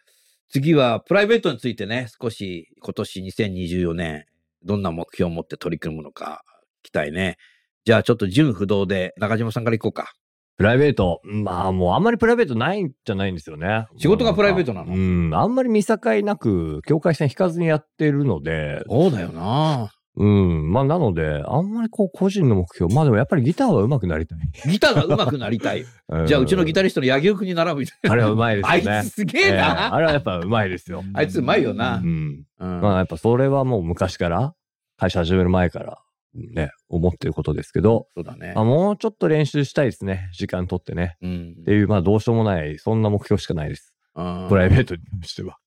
[0.50, 4.24] 次はプライベートについてね、少し今年2024年、
[4.64, 6.42] どんな目標を持って取り組むのか
[6.82, 7.36] 聞きたいね。
[7.84, 10.12] じゃあちょっと純不動で中島さんから行こうか。
[10.56, 11.20] プライベート？
[11.22, 13.86] まあもうあんまりプライベートないんじゃないんですよね。
[13.96, 14.92] 仕事がプライベートなの？
[14.92, 15.34] うん。
[15.34, 19.92] あんまり見境なく、境界線引かずにやってるので、そうだよな。
[20.18, 20.72] うん。
[20.72, 22.92] まあなので、あんまりこう個人の目標。
[22.92, 24.38] まあでもやっぱりギターは上手くなりたい。
[24.68, 25.84] ギターが上手くなりたい。
[26.26, 28.68] じゃあうちのギタリリストの柳生君に習うみたいあれは上手いな。
[28.68, 29.02] あいですよね。
[29.04, 29.94] つすげえええな。
[29.94, 31.04] あれはやっぱ上手いですよ。
[31.14, 32.00] あいつうまいよなう。
[32.00, 32.44] ん。
[32.58, 34.54] うんまあやっぱそれはもう昔から、
[34.96, 35.98] 会社始める前から、
[36.34, 38.64] ね、思ってることですけど、そうだねまあ、。
[38.64, 40.28] もうちょっと練習したいですね。
[40.32, 41.16] 時間取ってね。
[41.22, 43.94] うんっていう、まあどうしようもない、そんな目標しかないです。
[44.16, 45.58] うんプライベートに関しては。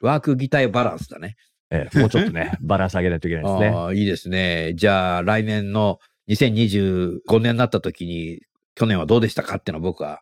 [0.00, 1.36] ワークギターバランスだね。
[1.70, 3.68] ええ、もうちょっとね、 バランス上げないといけないですね。
[3.68, 4.72] ああ、いいですね。
[4.74, 8.40] じゃあ、来年の2025年になった時に、
[8.74, 10.20] 去年はどうでしたかっていうのは僕は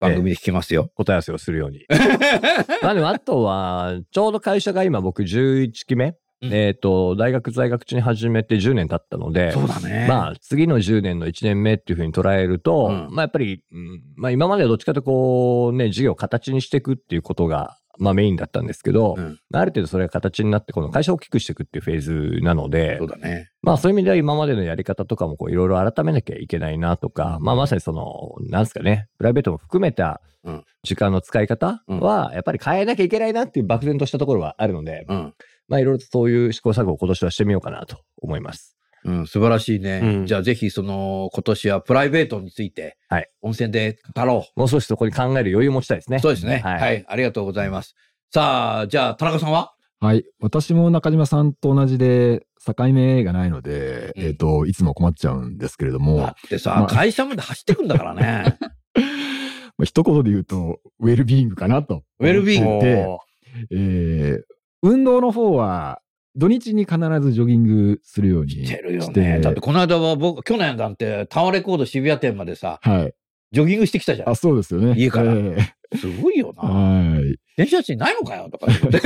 [0.00, 0.90] 番組で聞きますよ。
[0.94, 1.84] 答え合わせをするように。
[2.82, 10.06] まあでもあとは、ちょうど会社が今僕11期目、うんえっ、と、大学在学中に始めて10年経ったので、そうだね。
[10.06, 23.50] まあ次の10年の1年目っていうふうに捉えると、うんまあやっぱり、うんまあ今まではどっちかというとこうね、事業を形にしていくっていうことが、まあメインだったんですけど、うんまあある程度それが形になって、この会社を大きくしていくっていうフェーズなのでそう、だね。
[23.62, 35.34] まあそういう意味では今までのやり方とかもこういろいろ改めなきゃいけないなとか、まあまさにその、なんですかね、プライベートも含めたうん時間の使い方はやっぱり変えなきゃいけないなっていう漠然としたところはあるので、うん。
[35.68, 38.76] まあいろいろとそういう試行錯誤を今年はしてみようかなと思います。
[39.06, 40.00] うん、素晴らしいね。
[40.02, 46.16] うんじゃあぜひその今年はプライベートについて、はい温泉で語ろもう少しそこに考える余裕を持ちたいですね。
[46.18, 46.20] う。
[46.20, 46.58] そうですね。
[46.58, 47.94] はいはい、ありがとうございます。
[48.32, 49.72] さあ、じゃあ田中さんは？
[50.00, 50.24] はい。
[50.40, 58.56] 私も中島さんと同じで、境目がないので、うんえっ、と、いつも困っちゃうんですけれども、だってさ、まあ会社まで走ってくんだからね。
[59.78, 62.02] まあ、一言で言うと、ウェルビーイングかなと。
[62.18, 63.20] ウェルビーイングで、お
[63.70, 64.42] えー
[64.82, 66.00] 運動の方は、
[66.36, 69.40] 土日に必ずジョギングするようにしてるよね。
[69.40, 73.14] だってこの間は僕、去年なんてタワーレコード渋谷店までさ、はい。
[73.52, 74.34] ジョギングしてきたじゃんあ、。
[74.34, 74.94] そうですよね。
[74.96, 75.56] 家からえ
[75.96, 76.72] すごいよーな。
[76.72, 77.38] はい。
[77.56, 79.00] 電車賃ないのかよとか言って。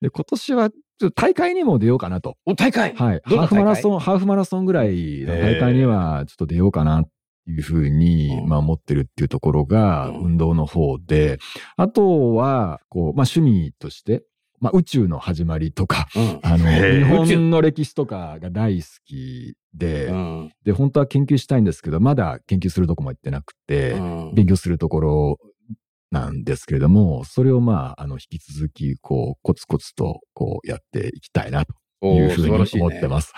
[0.00, 2.36] で、今年は、ちょっと大会にも出ようかなと。
[2.46, 2.94] お、大会。
[2.94, 3.20] はい。
[3.24, 7.10] ハーフマラソン、ハーフマラソンぐらいの大会にはちょっと出ようかなって
[7.50, 11.38] いうふうに、うんまあ思ってるっていうところがうん運動の方で、
[11.76, 14.22] あとは、こう、まあ趣味として、
[14.60, 16.40] まあ宇宙の始まりとか、うん。
[16.42, 20.52] あの、日本の歴史とかが大好きで、うん。
[20.64, 25.38] で、本当は研究したいんですけど、まだ研究するとこも行ってなくて、うん勉強するところ
[26.10, 31.74] なんですけれども、それをまあ、あの、引き続き、こう、コツコツと、こう、やっていきたいなと
[32.06, 33.32] いうふうに思ってます。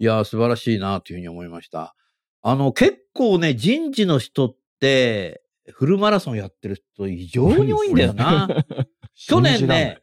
[0.00, 1.96] いや、素晴らしいなというふうに思いました。
[2.42, 8.48] あの、結構ね、人事の人って、フルマラソンやってる人異常に多いんだよな。
[9.26, 9.98] 去年ね、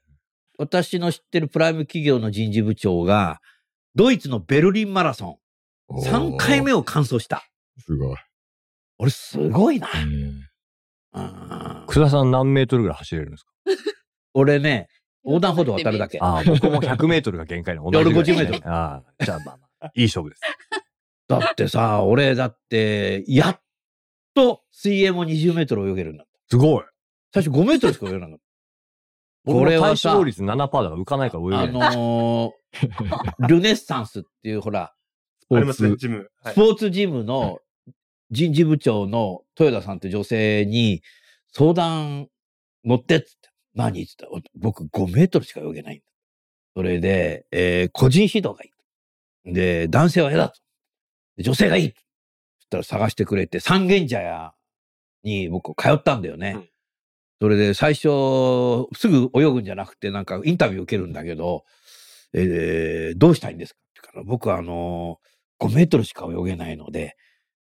[0.58, 3.39] 私の知ってるプライム企業の人事部長が、
[3.95, 5.39] ドイツのベルリンマラソ
[5.89, 6.80] ン、3回目を。
[6.80, 7.43] を完走した。
[7.80, 8.17] すごい。
[8.97, 9.88] 俺、すごいな。
[9.95, 10.41] えーうん
[11.88, 13.51] 楠田さん何メートルぐらい走れるんですか？
[14.34, 14.89] 俺ね、
[15.23, 16.19] 横断歩道渡るだけ。
[16.21, 20.41] ああ、僕も100メートルが限界の俺同じぐらい50メートああ、じゃあまあまあ、いい勝負です。
[21.30, 23.62] だってさ、俺だって、やっ
[24.34, 26.25] と水泳も20メートル泳げるんだ。
[26.49, 26.84] すごい。
[27.34, 28.44] 最初5メートルしか泳げなかった。
[29.45, 31.95] これは体これはさ脂肪率7%だから浮かないから泳げなあい。
[31.97, 34.93] のー ルネッサンスっていうほら、
[35.41, 35.95] スポーありますね、ツ。
[35.97, 36.29] ジム。
[36.41, 37.60] はいスポーツジムの
[38.31, 41.01] 人事部長の豊田さんって女性に
[41.53, 42.27] 相談
[42.84, 43.49] 乗ってっつって。
[43.75, 46.05] 何っつったら僕5メートルしか泳げないんだ。
[46.75, 48.71] それで、えー個人指導がい
[49.47, 49.53] い。
[49.53, 50.60] で、男性は嫌だと。
[51.38, 51.91] で女性がいい。
[51.91, 54.53] そしたら探してくれて、三軒茶屋
[55.23, 56.53] に僕通ったんだよね。
[56.55, 56.69] うん
[57.41, 61.63] それで最初、すぐ泳ぐんじゃなくて、なんかインタビュー受けるんだけど、
[62.33, 63.79] えーどうしたいんですか?
[63.79, 65.25] ってから、僕はあのー
[65.67, 67.15] 5メートルしか泳げないので、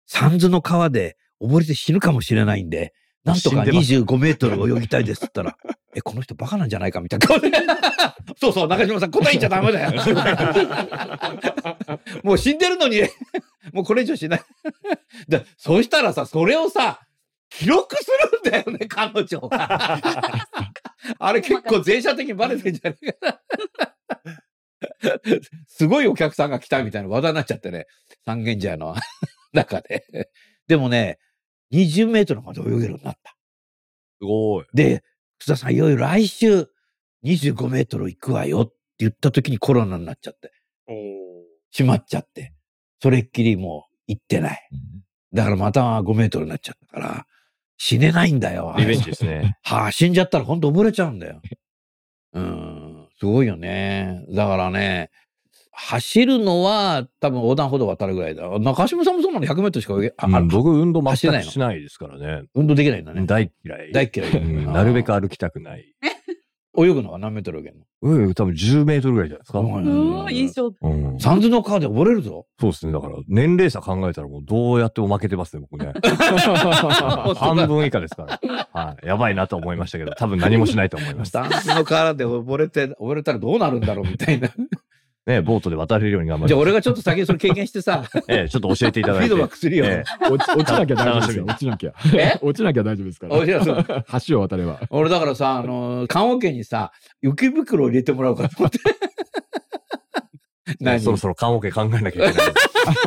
[0.06, 2.92] サンズの川で溺れて死ぬかもしれないんで、
[3.24, 5.56] なんとか死んでます25メートル泳ぎたいですって言ったら、
[5.96, 7.50] え、この人バカなんじゃないかみたいな顔で。
[8.38, 9.92] そうそう、中島さん答えちゃダメだよ。
[12.22, 13.00] もう死んでるのに、
[13.72, 14.40] もうこれ以上しない。
[15.28, 17.00] だそうしたらさ、それをさ、
[17.50, 18.06] 記録す
[18.44, 20.00] るんだよね、彼女が。
[21.18, 23.40] あれ結構全社的にバレてんじゃないかな。
[25.66, 27.86] すごいお客さんが来たみたいな話題になっちゃってね。
[28.24, 28.94] 三軒茶屋の
[29.52, 30.04] 中で。
[30.68, 31.18] でもね、
[31.72, 33.36] 20メートルまで泳げるようになった。
[34.20, 34.66] すごい。
[34.72, 35.02] で、
[35.42, 36.68] 須田さん、いよいよ来週
[37.24, 40.52] 25メートル行くわよって言った時にコロナになっちゃって、
[41.72, 42.54] 閉まっちゃって、
[43.02, 44.68] それっきりもう行ってない。
[45.32, 47.26] だからまた5メートルになっちゃったから、
[47.82, 48.74] 死ねないんだよ。
[48.76, 49.56] リベンジですね。
[49.64, 51.40] はあ、死んじゃったらほんと溺れちゃうんだよ。
[52.34, 54.22] うん、すごいよね。
[54.28, 55.08] だからね、
[55.72, 58.46] 走るのは多分横断歩道渡るぐらいだ。
[58.58, 61.46] 中島さんもそうなの？100メートルしか泳げ、うん僕運動全走れないの？
[61.48, 62.42] くしないですからね。
[62.54, 63.24] 運動できないんだね。
[63.24, 63.92] 大嫌い。
[63.92, 64.30] 大嫌い。
[64.30, 65.86] うんなるべく歩きたくない。
[66.78, 67.84] 泳ぐのは何メートル泳げるの？
[68.02, 69.58] うん、多分10メートルぐらいじゃないですか。
[69.58, 70.72] うんうん、印象。
[70.80, 71.18] うん。
[71.20, 72.46] サンズの川で溺れるぞ。
[72.58, 72.92] そうですね。
[72.92, 75.92] だから、年齢差考えたらもうどうやっても負けてますね、僕ね。
[77.36, 78.68] 半分以下ですから。
[78.72, 79.06] はい。
[79.06, 81.32] やばいなと思いましたけど、多分何もしないと思います。
[81.32, 84.48] サンズの川で溺れて、溺れたらどうなるんだろうみたいな。
[85.26, 86.48] ね、ボートで渡れるように頑張ります。
[86.48, 89.26] じゃあ俺がちょっと先にそれ経験してさ、フ ええ、ちょっと教えていただいて。
[89.26, 89.84] ィードバックするよ。
[89.84, 91.44] ええ落ち落ちなきゃ大丈夫ですよ。
[91.44, 91.92] 楽落ちなきゃ。
[92.14, 92.38] え？
[92.42, 94.04] 落ちなきゃ大丈夫ですか面白そうら。
[94.26, 94.80] 橋を渡れば。
[94.90, 98.78] 俺だからさ、あの、棺桶にさ、雪袋を入れてもらおうかと思って。
[100.80, 101.00] 何？
[101.00, 102.52] そろそろ棺桶考えなきゃいけない。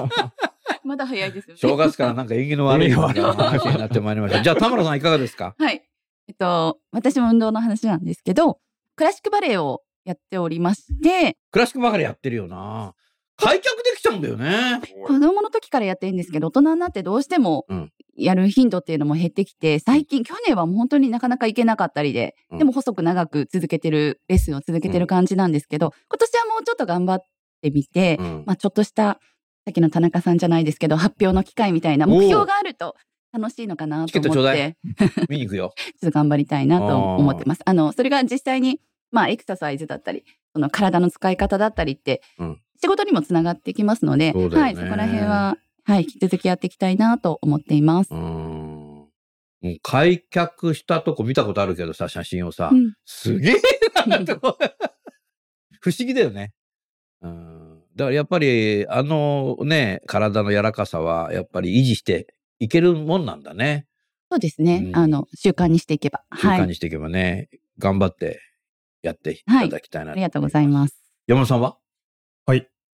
[0.85, 1.59] まだ早いですよね。
[1.59, 3.15] 正月からなんか縁起の悪い話
[3.69, 4.43] になってまいりました。
[4.43, 5.55] じゃあ、田村さんいかがですか？
[5.57, 5.81] はい。
[6.27, 8.59] えっと、私も運動の話なんですけど、
[8.95, 12.93] クラシックバレエをやっておりまして、クラシックばかりやってるよな。
[13.37, 14.79] 開脚できちゃうんだよね。
[15.07, 17.91] 子供の時からやってるんですけど、大人になってどうしてもうん。
[18.15, 22.57] やる頻度っていうのも減ってきて、最近、去年はもう本当になかなか行けなかったりで、うん。
[22.59, 27.19] でも細く長く続けてる、レッスンを続けてる感じなんですけど、今年はもうちょっと頑張っ
[27.61, 28.43] てみて、うん。
[28.45, 29.19] まあちょっとした、
[29.65, 32.95] さっきの田中さんじゃないですけど、発表の機会みたいな目標があると
[33.31, 34.77] 楽しいのかなと思って、
[35.27, 35.73] 見に行くよ。
[35.75, 37.61] ちょっと頑張りたいなと思ってます。
[37.65, 38.79] あの、それが実際に
[39.13, 45.55] まあ、エクササイズだったり、その体の使い方だったりって、うん仕事にもつながってきますので、そうだよねはい、そこら辺は、
[45.85, 48.13] はい、引き続きやっていきたいなと思っています。
[48.13, 48.23] うーん。
[48.23, 49.09] も
[49.63, 53.55] う開脚したとこ見たことあるけどさ、写真をさ、うんすげえ
[54.05, 54.57] なとこ
[55.79, 56.51] 不思議だよね。
[57.21, 57.83] うん。
[57.95, 62.27] だからやっぱり、あのね、体の柔らかさは、やっぱり維持して
[62.59, 63.85] いけるもんなんだね。
[64.29, 64.81] そうですね。
[64.87, 66.25] うんあの、習慣にしていけば。
[66.35, 66.59] 習はい。
[66.59, 67.47] 慣にしていけばね、
[67.77, 68.41] 頑張って
[69.03, 70.95] やっていただきたいな、ありがとうございます。
[71.27, 71.77] 山本さんは？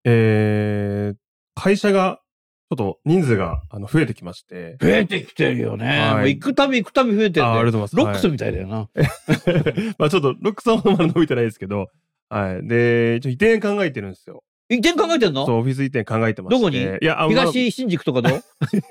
[0.07, 1.17] えー、
[1.59, 2.21] 会社が、
[2.69, 4.77] ちょっと人数があの増えてきまして。
[4.79, 5.99] 増えてきてるよね。
[5.99, 8.05] はい行くたび行くたび増えてるあありがとうございます。
[8.05, 8.87] ロックスみたいだよな。
[9.97, 11.87] まあちょっと、ロックさんはまだ伸びてないですけど、
[12.29, 12.67] はい。
[12.67, 14.43] で、ちょ移転考えてるんですよ。
[14.69, 15.47] 移転考えてんの？
[15.47, 16.59] そう、オフィス移転考えてまして。
[16.59, 16.77] どこに？
[16.83, 18.43] いや、東新宿とかどう？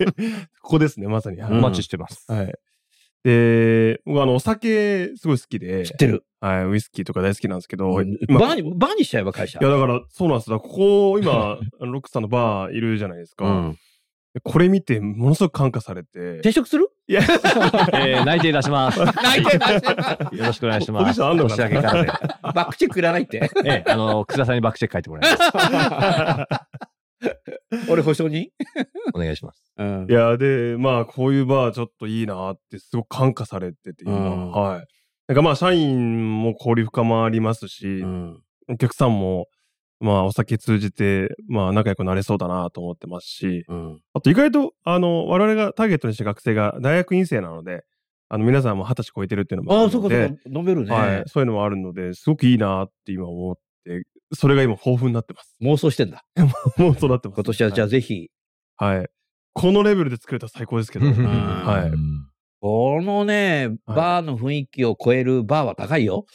[0.62, 1.40] ここですね、まさに。
[1.42, 2.24] お待ちしてます。
[2.26, 2.54] はい。
[3.24, 6.24] で、僕あの、お酒すごい好きで知っ、てる。
[6.40, 9.58] はい、ウイスキーとか大好きなんですけど、バまあーに、バーにしちゃえば会社。
[9.60, 10.60] いや、だから、そうなんですよ。
[10.60, 13.46] ここ、今、 あのロックさんのバーいるじゃないですか。
[13.46, 13.78] うん。
[14.42, 16.34] これ見て、ものすごく感化されて。
[16.38, 16.90] 転職する？
[17.06, 17.22] いや、
[17.94, 18.98] えー 内定出します。
[18.98, 21.14] よ内定出してろしくお願いしポジます。
[21.14, 21.68] ションあんのかな？
[21.68, 22.08] 年明けからで。
[22.42, 23.48] バックチェックいらないって。
[23.64, 26.93] ええ、あの、楠田さんにバックチェック書いてもらいます。
[27.90, 28.50] 俺保証人？
[29.14, 29.72] お願いします。
[29.76, 30.12] うんい。
[30.12, 34.86] や、で、まあ、こういうバーちょっといいなって、すごく感化されてて、今、うんはい。
[35.26, 39.48] なんかまあ、社員も交流深まりますし、うんお客さんも、
[40.00, 44.00] まあ、お酒通じて、まあ、仲良くなれそうだなと思ってますし、うん。
[44.14, 47.84] あと意外と、あの、我々がターゲットにした学生が大学院生なので、
[48.28, 50.58] あの、皆さんも二十歳超えてるっていうのもああ、あるので、そうかそうか。
[50.60, 50.90] 飲めるね。
[50.90, 55.56] はい、そういうのもあるので、すごくいいなって今思って、それが今豊富になってます。
[55.62, 56.24] 妄想してんだ。
[56.76, 57.36] もうそうなってます。
[57.36, 58.30] 今年はじゃあぜひ、
[58.76, 58.98] はい。
[58.98, 59.08] はい。
[59.52, 61.06] このレベルで作れたら最高ですけど。
[61.06, 61.92] んはい。
[62.60, 66.26] このね、バーの雰囲気を超えるバーは高いよ。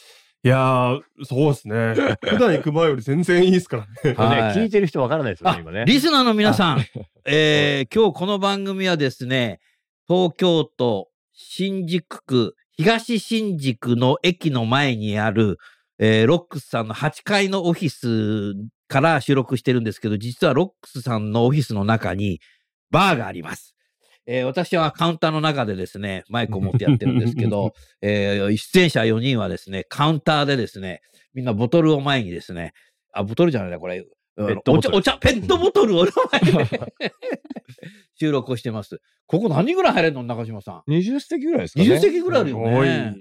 [0.42, 1.94] いやー、そうですね。
[2.24, 4.14] 普段行く前より全然いいですからね。
[4.16, 5.84] はいね、聞いてる人わからないですよあね、今ね。
[5.86, 6.84] リスナーの皆さん、
[7.26, 9.60] えー今日この番組はですね、
[10.08, 15.58] 東京都新宿区東新宿の駅の前にある、
[16.02, 18.54] えーロックスさんの8階のオフィス
[18.88, 22.40] から収録してるんですけど、実はロックスさんのオフィスの中に
[22.90, 23.74] バーがあります。
[24.26, 31.02] えー私はカウンターの中でですね、マイクを持ってやってるんですけど、 えー出演者4人はですね、カウンターでですね、
[31.34, 32.72] みんなボトルを前にですね、
[33.12, 34.02] あ、ボトルじゃないな、これ。
[34.66, 36.06] お茶、お茶、ペットボトルを
[38.18, 39.02] 収録をしてます。
[39.26, 40.90] ここ何人ぐらい入れるの中島さん。
[40.90, 41.86] 20席ぐらいですかね。
[41.86, 43.16] 20席ぐらいあるよね。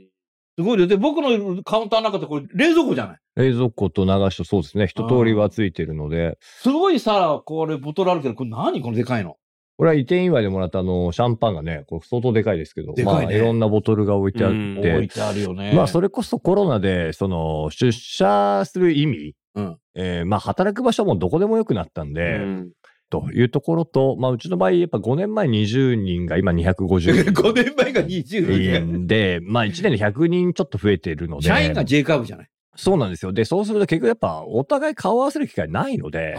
[0.60, 0.88] すごいよ。
[0.88, 3.18] で、僕のカウンターの中ってこれ冷蔵庫じゃない？
[3.38, 4.88] 冷蔵庫と流しとそうですね。
[4.88, 9.38] 一通りはついてるので、すごいさ、これボトルあるけど、これ何このでかいの？
[9.78, 15.72] これは移転祝いでもらったあの、シャンパンがね、これ相当でかいですけど、でかいねまあ、いろんなボトルが置いてあっうん置いて、てあるよね。
[15.74, 22.70] まあ、それこそコロナで、その、出社する意味、うんえーまあ、働く場所はもうどこでもよくなったんで、うん
[23.10, 28.88] というところと、まあ、うちの場合、やっぱ5年前20人が今250 5年前が20人。
[28.88, 32.50] 人で、まあ、1年で100人ちょっと増えてるので、社員が J カーブじゃない。
[32.76, 33.34] そうなんですよ。
[33.34, 36.38] で、そうすると結局やっぱお互い顔合わせる機会ないので、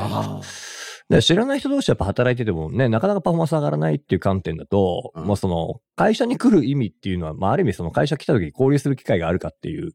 [1.20, 9.90] 知らない人同士やっぱ働いててもね、なかなかパフォーマンス上がらないっていう観点だと、うんもうその、会社に来る意味っていうのは、まあ、ある意味その会社来た時に交流する機会があるかっていう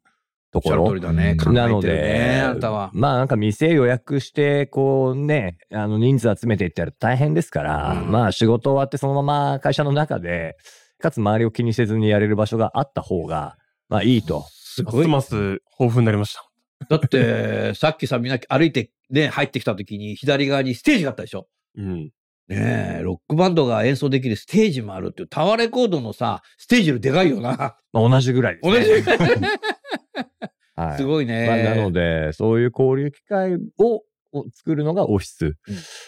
[0.62, 1.16] ところおっしゃる通り。
[1.16, 1.32] だね。
[1.32, 2.92] うん考えてるねなので、あんたは。
[2.94, 10.56] まあなんか店予約して、こうね、あの人数集めていってやると大変ですから、うんまあ仕事終わってそのまま会社の中で、
[11.00, 13.58] かつ周りを気にせずにやれる場所があった方が、
[13.90, 14.46] まあいいと。
[14.50, 15.08] すごい。
[15.08, 16.44] ますます豊富になりました。
[16.90, 21.48] だって、さっきさ、みんな歩いて、ね、入ってきた時に、左側にステージがあったでしょ？
[21.78, 22.12] うん。
[22.48, 27.76] ねえ、ロックバンドが演奏できるステージもあるっていう、タワーレコードのさ、ステージよりでかいよな。
[27.92, 28.86] まあ同じぐらいです、同ね。
[28.86, 29.10] じ。
[30.76, 30.98] はい。
[30.98, 31.48] すごいね。
[31.48, 34.04] まあ、なので、そういう交流機会を
[34.38, 35.54] を作るのがオフィス。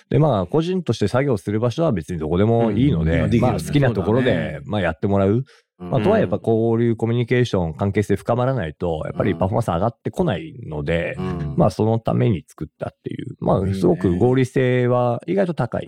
[0.10, 5.46] で、まあ、個人として作業する場所は別にどこでもいいので、うんできるよねまあ、好きなところでね、まあ、やってもらう。
[5.80, 5.90] うん。
[5.92, 11.56] まあ、とはいえ、やっぱ交流、コミュニケーション、関係性深まらないと、やっぱりパフォーマンス上がってこないので、うん。
[11.58, 15.88] まあ、そのために作ったっていう、まあ、すごく合理性は意外と高い、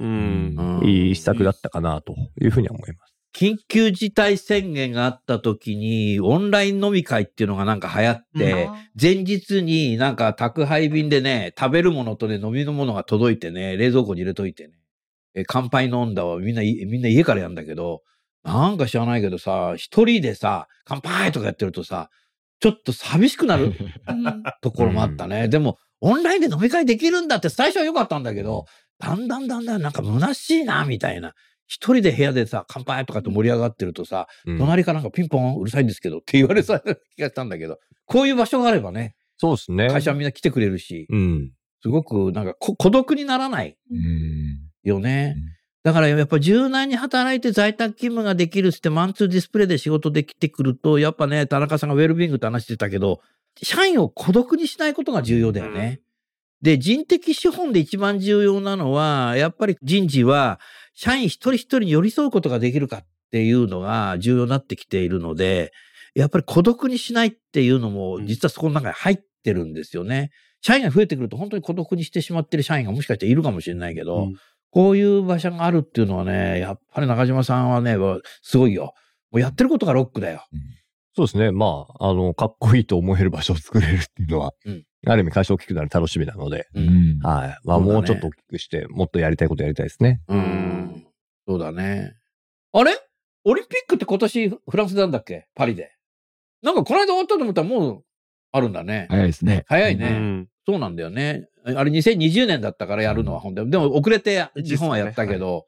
[0.83, 3.19] いい施策だったかなというふうには思います。
[3.33, 8.69] 緊急事態宣言があった時に、オンライン飲み会っていうのがなんか流行って、
[8.99, 14.73] 前日になんか宅配便でね、食べるものとね、飲み物が届いてね、冷蔵庫に入れといてね、
[15.35, 18.01] え乾杯飲んだわ、みんな、いみんな家からやるんだけど、
[18.43, 22.09] なんか知らないけどさ、一人でさ、乾杯とかやってるとさ、
[22.59, 25.47] ちょっと寂しくなるうんところもあったね。
[25.47, 28.65] でも、オンラインで飲み会できるんだって最初は良かったんだけど、
[28.99, 31.33] だんだんだんだんなんか虚しいな、みたいな。
[31.67, 39.87] 一人で部屋でさ、乾杯とかって盛り上がってるとさ、うん隣からなんかピンポンうるさいんですけどって言われそうな気がしたんだけど、こういう場所があればね、そうですね。
[39.89, 41.51] 会社はみんな来てくれるし、うん。
[41.81, 44.57] すごくなんかこ孤独にならないうん。
[44.83, 45.43] よねうん。
[45.84, 53.21] だからやっぱ柔軟に働いて在宅勤務ができるってマンツーディスプレイで仕事できてくると、やっぱね、田中さんがウェルビーイングって話してたけど、
[53.61, 56.01] 社員を孤独にしないことが重要だよね。
[56.61, 60.59] で、人的資本で一番重要なのは、やっぱり人事は
[60.93, 65.71] 社員一人一人に寄り添うことができるかっていうのが重要になってきているので、
[66.13, 70.32] やっぱり孤独にしないっていうのも実はそこの中に入ってるんですよね。
[70.61, 74.36] 社員が増えてくると本当に孤独にしてしまってる社員がもしかしているかもしれないけど、うん
[74.72, 77.97] こういう場所があるっていうのはね、やっぱり中島さんはね、
[78.41, 78.93] すごいよ。
[79.32, 80.45] もうやってることがロックだよ。
[81.15, 81.51] そうですね。
[81.51, 86.82] まあ、あの、かっこいいと思える場所を作れるっていうのは、うんある意味会社大きくなる楽しみなので、う。
[86.82, 87.26] うんん。
[87.26, 87.57] はい。
[87.63, 90.20] まあ、ねもうちょっと大きくして、もっとやりたいことやりたいですね。
[90.28, 91.07] うん。
[91.47, 92.15] そうだね。
[92.74, 92.91] あれ？
[93.45, 95.47] オリンピックって今年フランスなんだっけ？
[95.55, 95.93] パリで。
[96.61, 98.03] なんかこの間終わったと思ったらもう
[98.51, 99.07] あるんだね。
[99.09, 99.63] 早いですね。
[99.67, 100.09] 早いうね。
[100.09, 100.49] ん。
[100.67, 101.47] そうなんだよね。
[101.66, 103.72] あれ2020年だったからやるのは本当に。
[103.72, 105.66] でも遅れて日本はやったけど、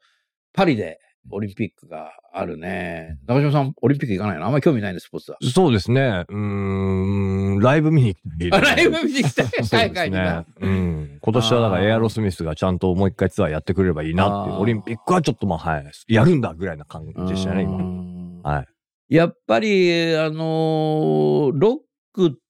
[0.52, 0.98] パリで
[1.30, 3.18] オリンピックがあるね。
[3.26, 4.46] 中島さん、オリンピック行かないの？
[4.46, 5.38] あんまり興味ないね、スポーツは。
[5.54, 6.24] そうですね。
[6.28, 8.60] うーん、ライブ見に行きたい。
[8.60, 10.46] あ ライブ見に行きたいそう海ですね外にな。
[10.60, 11.18] うん。
[11.20, 14.60] 今年はだからエアロスミスがちゃんともう一回ツアーやってくれればいいなっていう。
[14.60, 15.84] オリンピックはちょっとまあ、はい。
[16.08, 17.76] やるんだぐらいな感じでしたね、う今。
[17.78, 18.66] んは
[19.10, 19.14] い。
[19.14, 21.76] やっぱり、あのーロッ
[22.14, 22.41] クって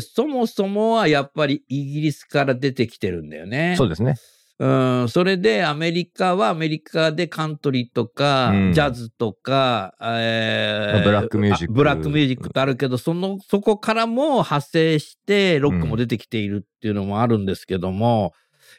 [0.00, 3.74] そもそもはやっぱりイギリスから出てきてるんだよね。
[3.76, 4.14] そうですね。
[4.58, 4.66] う
[5.04, 18.32] ん、それでアメリカはアメリカでカントリーとか、うんジャズとか、えまあブラックミュージックあブラックミュージックってあるけど、その、そこからも派生してロックも出てきているっていうのもあるんですけども、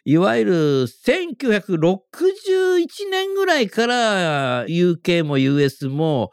[0.04, 6.32] いわゆる1961年ぐらいから UK も US も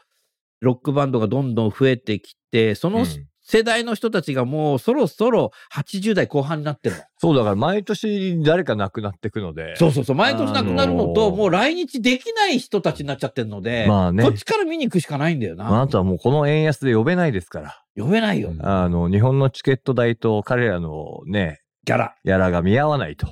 [0.59, 3.05] ロックバンドがどんどん増えてきて、そのうん
[3.47, 7.03] 世代の人たちがもうそろそろ80代後半になってるの。
[7.19, 9.75] そうだから毎年誰か亡くなっていくので。
[9.75, 10.15] そうそうそう。
[10.15, 15.65] 毎年亡くなるのと、あのーもう来日できない人たちになっちゃってるので、まあねこっちから見に行くしかないんだよな。
[15.65, 17.83] まあ、あとはもうこの円安で呼べないですから。
[17.95, 18.49] 呼べないよ。
[18.49, 22.15] うんあの、日本のチケット代と彼らのね、ギャラ。
[22.23, 23.27] やらが見合わないと。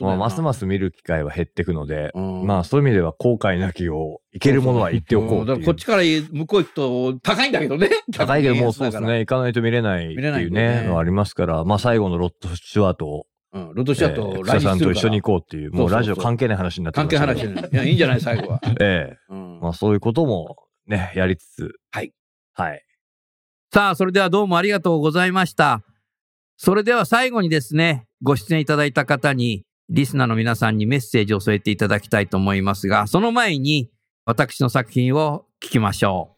[0.00, 5.74] まあ、ますます見る機会は減っていくので、うんまあそういう意味では後悔なきをいけるものは言っておこうっていうんこっ。
[5.76, 7.90] ちから向こう行くと高いんだけどね。
[8.12, 9.00] 高いけどもうそうです。
[9.00, 13.74] ね、行かないと見れないっていいうねね、のはありますから、まあ最後のロッド・シュワートを、うん。
[13.74, 17.84] ロトシアとえー来日するから草さんと一緒に行こうっていう、もうラジオ関係ない話になって関係ましたけど話してない。
[17.84, 18.60] いや、いいんじゃない最後は。
[18.80, 20.56] ええうんまあそういうことも
[20.86, 21.70] ね、やりつつ。
[21.92, 22.12] はい。
[22.54, 22.82] はい。
[23.72, 25.82] さあ、それではどうもありがとうございました。
[26.56, 33.90] それでは最後にですね、ご出演いただいた方に、リスナーの皆さんにメッセージを添えていただきたいと思いますが、その前に
[34.24, 36.35] 私の作品を聞きましょ「う。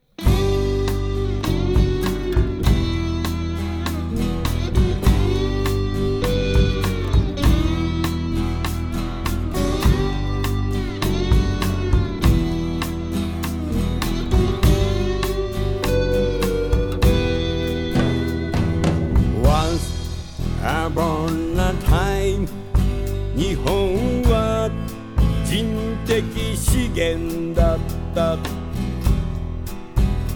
[26.99, 27.79] 的資源だっ
[28.13, 28.37] た。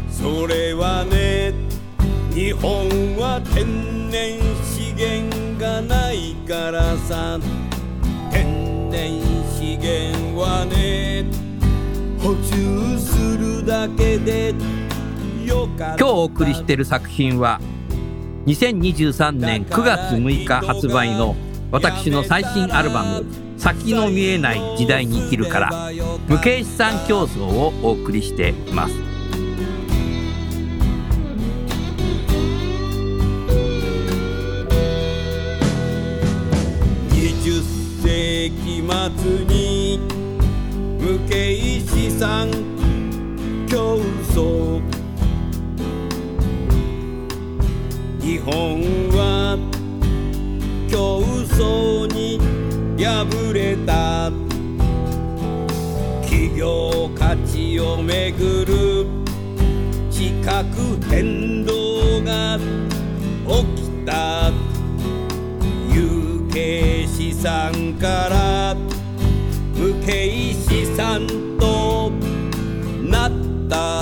[0.08, 1.52] それはね
[2.32, 7.40] 日本は天然資源がないからさ。
[8.30, 9.20] 天然
[9.58, 11.24] 資源はね
[12.22, 14.54] 補充するだけで
[15.44, 15.96] よかった。
[15.96, 17.60] 今日お送りしている作品は、
[18.46, 21.34] 2023年9月6日発売の
[21.72, 23.24] 私の最新アルバム、
[23.62, 25.70] 先の見えない時代に生きるから、
[26.26, 28.94] 無形資産競争をお送りしています。
[37.12, 37.62] 20
[38.02, 40.00] 世紀末に
[40.98, 42.50] 無形資産
[43.68, 43.98] 競
[44.34, 44.82] 争
[48.20, 49.56] 日本は
[50.90, 52.51] 競争に
[52.98, 54.30] 敗れた。
[56.22, 59.06] 企業価値をめぐる。
[60.10, 60.64] 地殻
[61.10, 62.58] 変動が。
[63.46, 64.50] 起きた。
[65.92, 68.76] 有形資産から。
[69.74, 71.26] 無形資産
[71.58, 72.10] と。
[73.02, 73.32] なっ
[73.68, 74.01] た。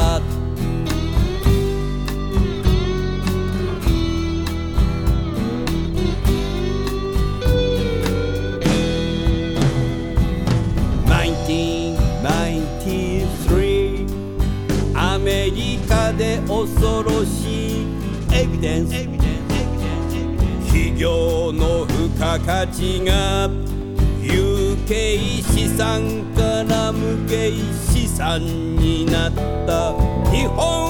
[16.46, 17.86] 恐ろしい。
[18.32, 18.92] エビデンス
[20.66, 23.50] 企業の付加価値が
[24.22, 27.52] 有形資産から無形
[27.92, 28.40] 資産
[28.76, 29.32] になっ
[29.66, 29.92] た。
[30.30, 30.89] 日本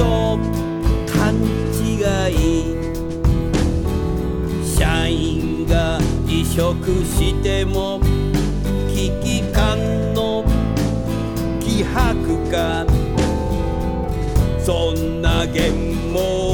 [0.00, 0.38] と
[1.12, 1.34] 勘
[1.76, 2.00] 違
[2.32, 2.34] い。
[4.64, 8.00] 社員が離職しても
[8.88, 10.42] 危機感の
[11.60, 12.86] 希薄か。
[14.64, 15.70] そんな言
[16.14, 16.49] 毛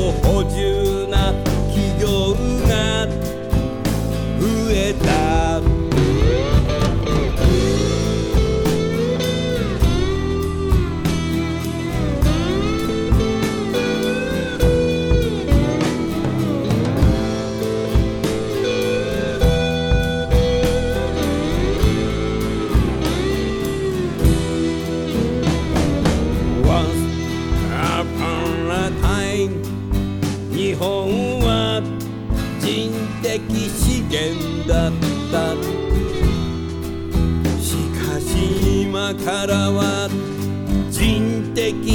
[41.56, 41.85] 人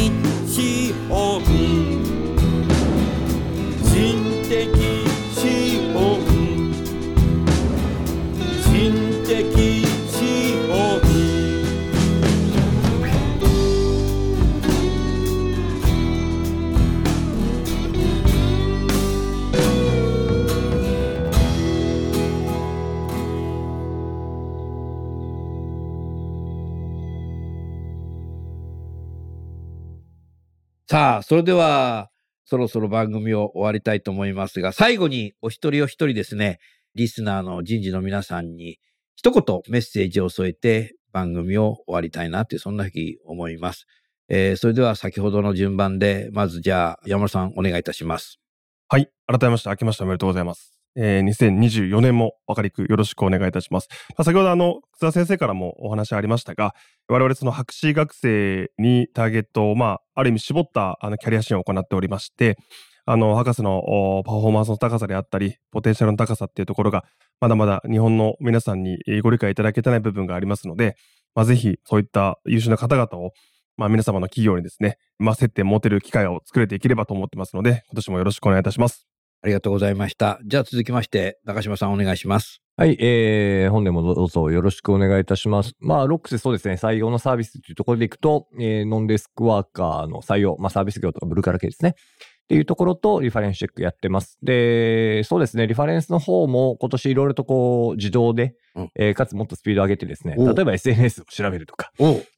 [30.92, 32.10] さあ、それでは、
[32.44, 36.60] そろそろ番組を終わりたいと思いますが、最後にお一人お一人ですね、
[36.96, 38.78] リスナーの人事の皆さんに
[39.16, 43.86] 一言メッセージを添えて番組を終わりたいなって、そんなふうに思います。
[44.28, 48.42] えーそれでは先ほどの順番で、まずじゃあ山田さんお願いいたします。
[48.90, 49.10] はい。
[49.28, 50.71] 改めまして、明けましておめでとうございます。
[50.96, 53.88] えー2024年も分かりくよろしくお願いいたします。
[54.10, 56.76] まあ、先ほどあの、楠田先生からもお話ありましたが、
[57.08, 62.58] 我々その博士学生にターゲットを、まあ、ある意味絞ったあのキャリア支援を行っておりまして、
[63.06, 63.82] あの、博士の
[64.26, 67.04] パフォーマンスの高さであったり、ポテンシャルの高さっていうところが、
[67.40, 70.96] まだまだ日本の皆さんにご理解いただけてない部分がありますので、
[71.34, 73.32] まあ、ぜひそういった優秀な方々を、
[73.78, 79.11] まあ、皆様の企業にですね、まあ、接点持てる機会を作れていければと思ってますので、今年もよろしくお願いいたします。
[79.44, 80.40] ありがとうございました。
[80.46, 82.62] じゃあ続きまして、中島さんお願いします。
[82.78, 85.74] はい、えー、本年もどうぞよろしくお願いいたします。
[85.80, 91.96] まあ、ロックスそうですね、採用のサービスというところでいくと、えー、ノンデスクワーカーの採用、まあ、サービス業とかブルーカラ系ですね。
[91.98, 94.38] っていうところと、リファレンスチェックやってます。
[94.44, 101.92] で、そうですね、リファレンスの方も今年いろいろとこう、自動で、うんえーかつもっとスピード上げてですね、例えば SNS を調べるとか、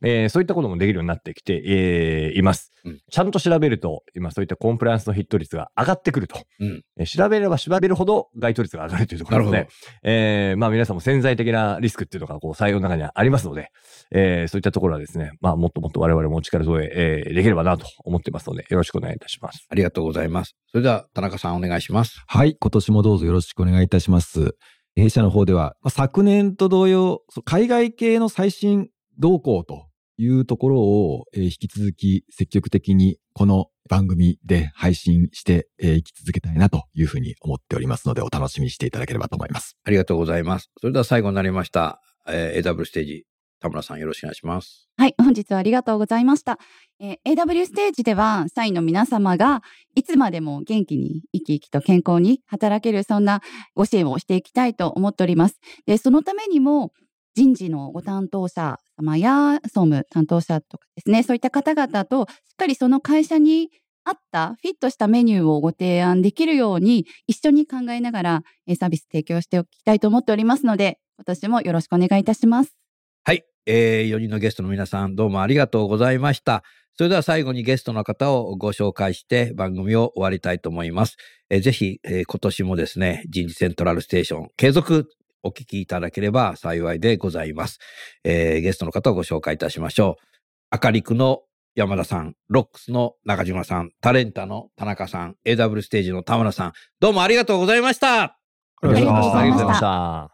[0.03, 6.39] えーそういったこともできるようになってきて、えーいます、うんちゃんと調べると、今そういったコンプライアンスのヒット率が上がってくると。
[6.59, 9.69] うんえー調べれば調べるほど該当率が上がるというところですなるね。
[10.03, 13.69] えーまあ皆さんも潜在的なリスクっていうのがこう採用の中にはありますので、
[14.11, 19.65] えーそういったところはですね、まあもっともっと我々もお力添ええーできればなと思ってますので、よろしくお願いいたします。
[19.69, 20.55] ありがとうございます。
[20.71, 22.23] それでは田中さんお願いします。
[22.27, 24.55] はい、今年もどうぞよろしくお願いいたします。
[24.95, 29.87] 弊社の方では、まあ昨年と同様、海外系の最新動向と
[30.17, 39.77] いうところを、えー引き続き積極的にこの番組で配信してい、えー、き続けたいなというふうに思っておりますので、お楽しみにしていただければと思います。
[39.83, 40.71] ありがとうございます。
[40.79, 43.25] それでは最後になりました、えー AW ステージ、
[43.63, 44.89] 田村さんよろしくお願いします。
[44.97, 46.59] はい、本日はありがとうございました。
[46.99, 49.63] えー AW ステージでは、社員の皆様が
[49.95, 53.41] いつまでも元気に生き生きと健康に働ける、そんな
[53.73, 55.59] ご支援をしていきたいと思っております。
[55.85, 56.91] で、そのためにも、
[57.35, 63.69] 人事のご担当者様や総務担当者とかですね、そういった方々としっかりその会社に
[64.03, 72.82] 合ったフィットしたメニューをご提案できるように一緒に考えながらえサービス提供しておきたいと思っておりますので、今年もよろしくお願いいたします。
[73.65, 76.63] はい、えー、4人のゲストの皆さんどうもありがとうございました。
[76.95, 81.17] それでは最後にゲストの方をご紹介して番組を終わりたいと思います。
[81.49, 85.09] えーぜひ、えー今年もですね、人事セントラルステーション継続
[85.43, 87.79] お聞きいただければ幸いでございます。
[88.23, 90.23] えーゲストの方をご紹介いたしましょう。
[90.69, 91.41] アカリクの
[91.75, 98.37] 山田さん、ロックスの中島さん、タレンタの田中さん、AW ステージの田村さん、どうもありがとうございましたあ
[98.83, 100.32] りがとうございました。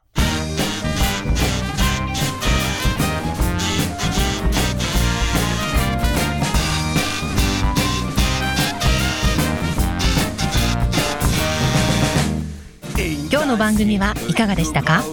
[13.32, 15.04] 今日の番組はいかがでしたか？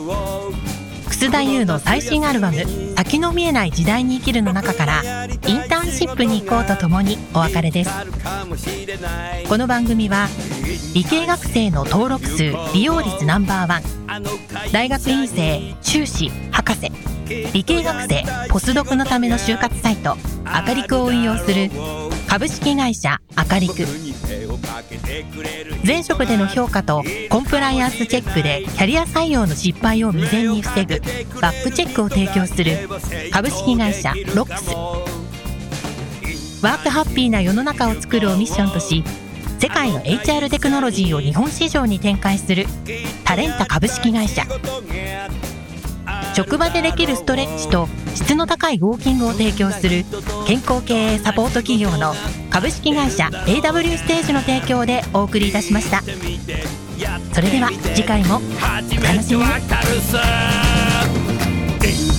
[1.09, 2.65] 楠田優の最新アルバム
[2.97, 5.03] 「先の見えない時代に生きる」の中から
[5.47, 7.91] インターンシップに行こうとともにお別れです。
[9.49, 10.29] この番組は
[10.95, 13.83] 理系学生の登録数利用率ナンバーワン
[14.73, 16.91] 大学院生修士博士
[17.53, 21.71] 理系学生ポスドクのための就活サイトアカリクを運用する
[22.29, 23.87] 株式会社アカリク
[25.87, 31.01] 前職での評価とコンプライアンスチェックでキャリア採用の失敗を未然に防ぐ
[31.41, 32.89] バックチェックを提供する
[33.33, 35.16] 株式会社ロックス。
[36.63, 39.05] ワークハッピーな世の中を作るをミッションとし
[39.59, 42.67] 世界の HR テクノロジーを日本市場に展開する
[43.25, 44.43] タレンタ株式会社。
[46.35, 50.05] 職場でできるストレッチと質の高いウォーキングを提供する
[50.47, 52.13] 健康経営サポート企業の
[52.51, 56.03] 株式会社 AW ステージの提供でお送りいたしました。
[56.03, 58.41] それでは次回もお
[59.03, 59.45] 楽しみに。
[59.45, 59.53] イン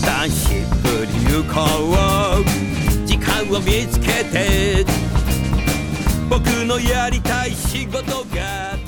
[0.02, 2.57] ターンシップに行
[3.38, 4.86] こう時間を見つけて
[6.30, 8.02] 僕のやりたい仕事
[8.36, 8.87] が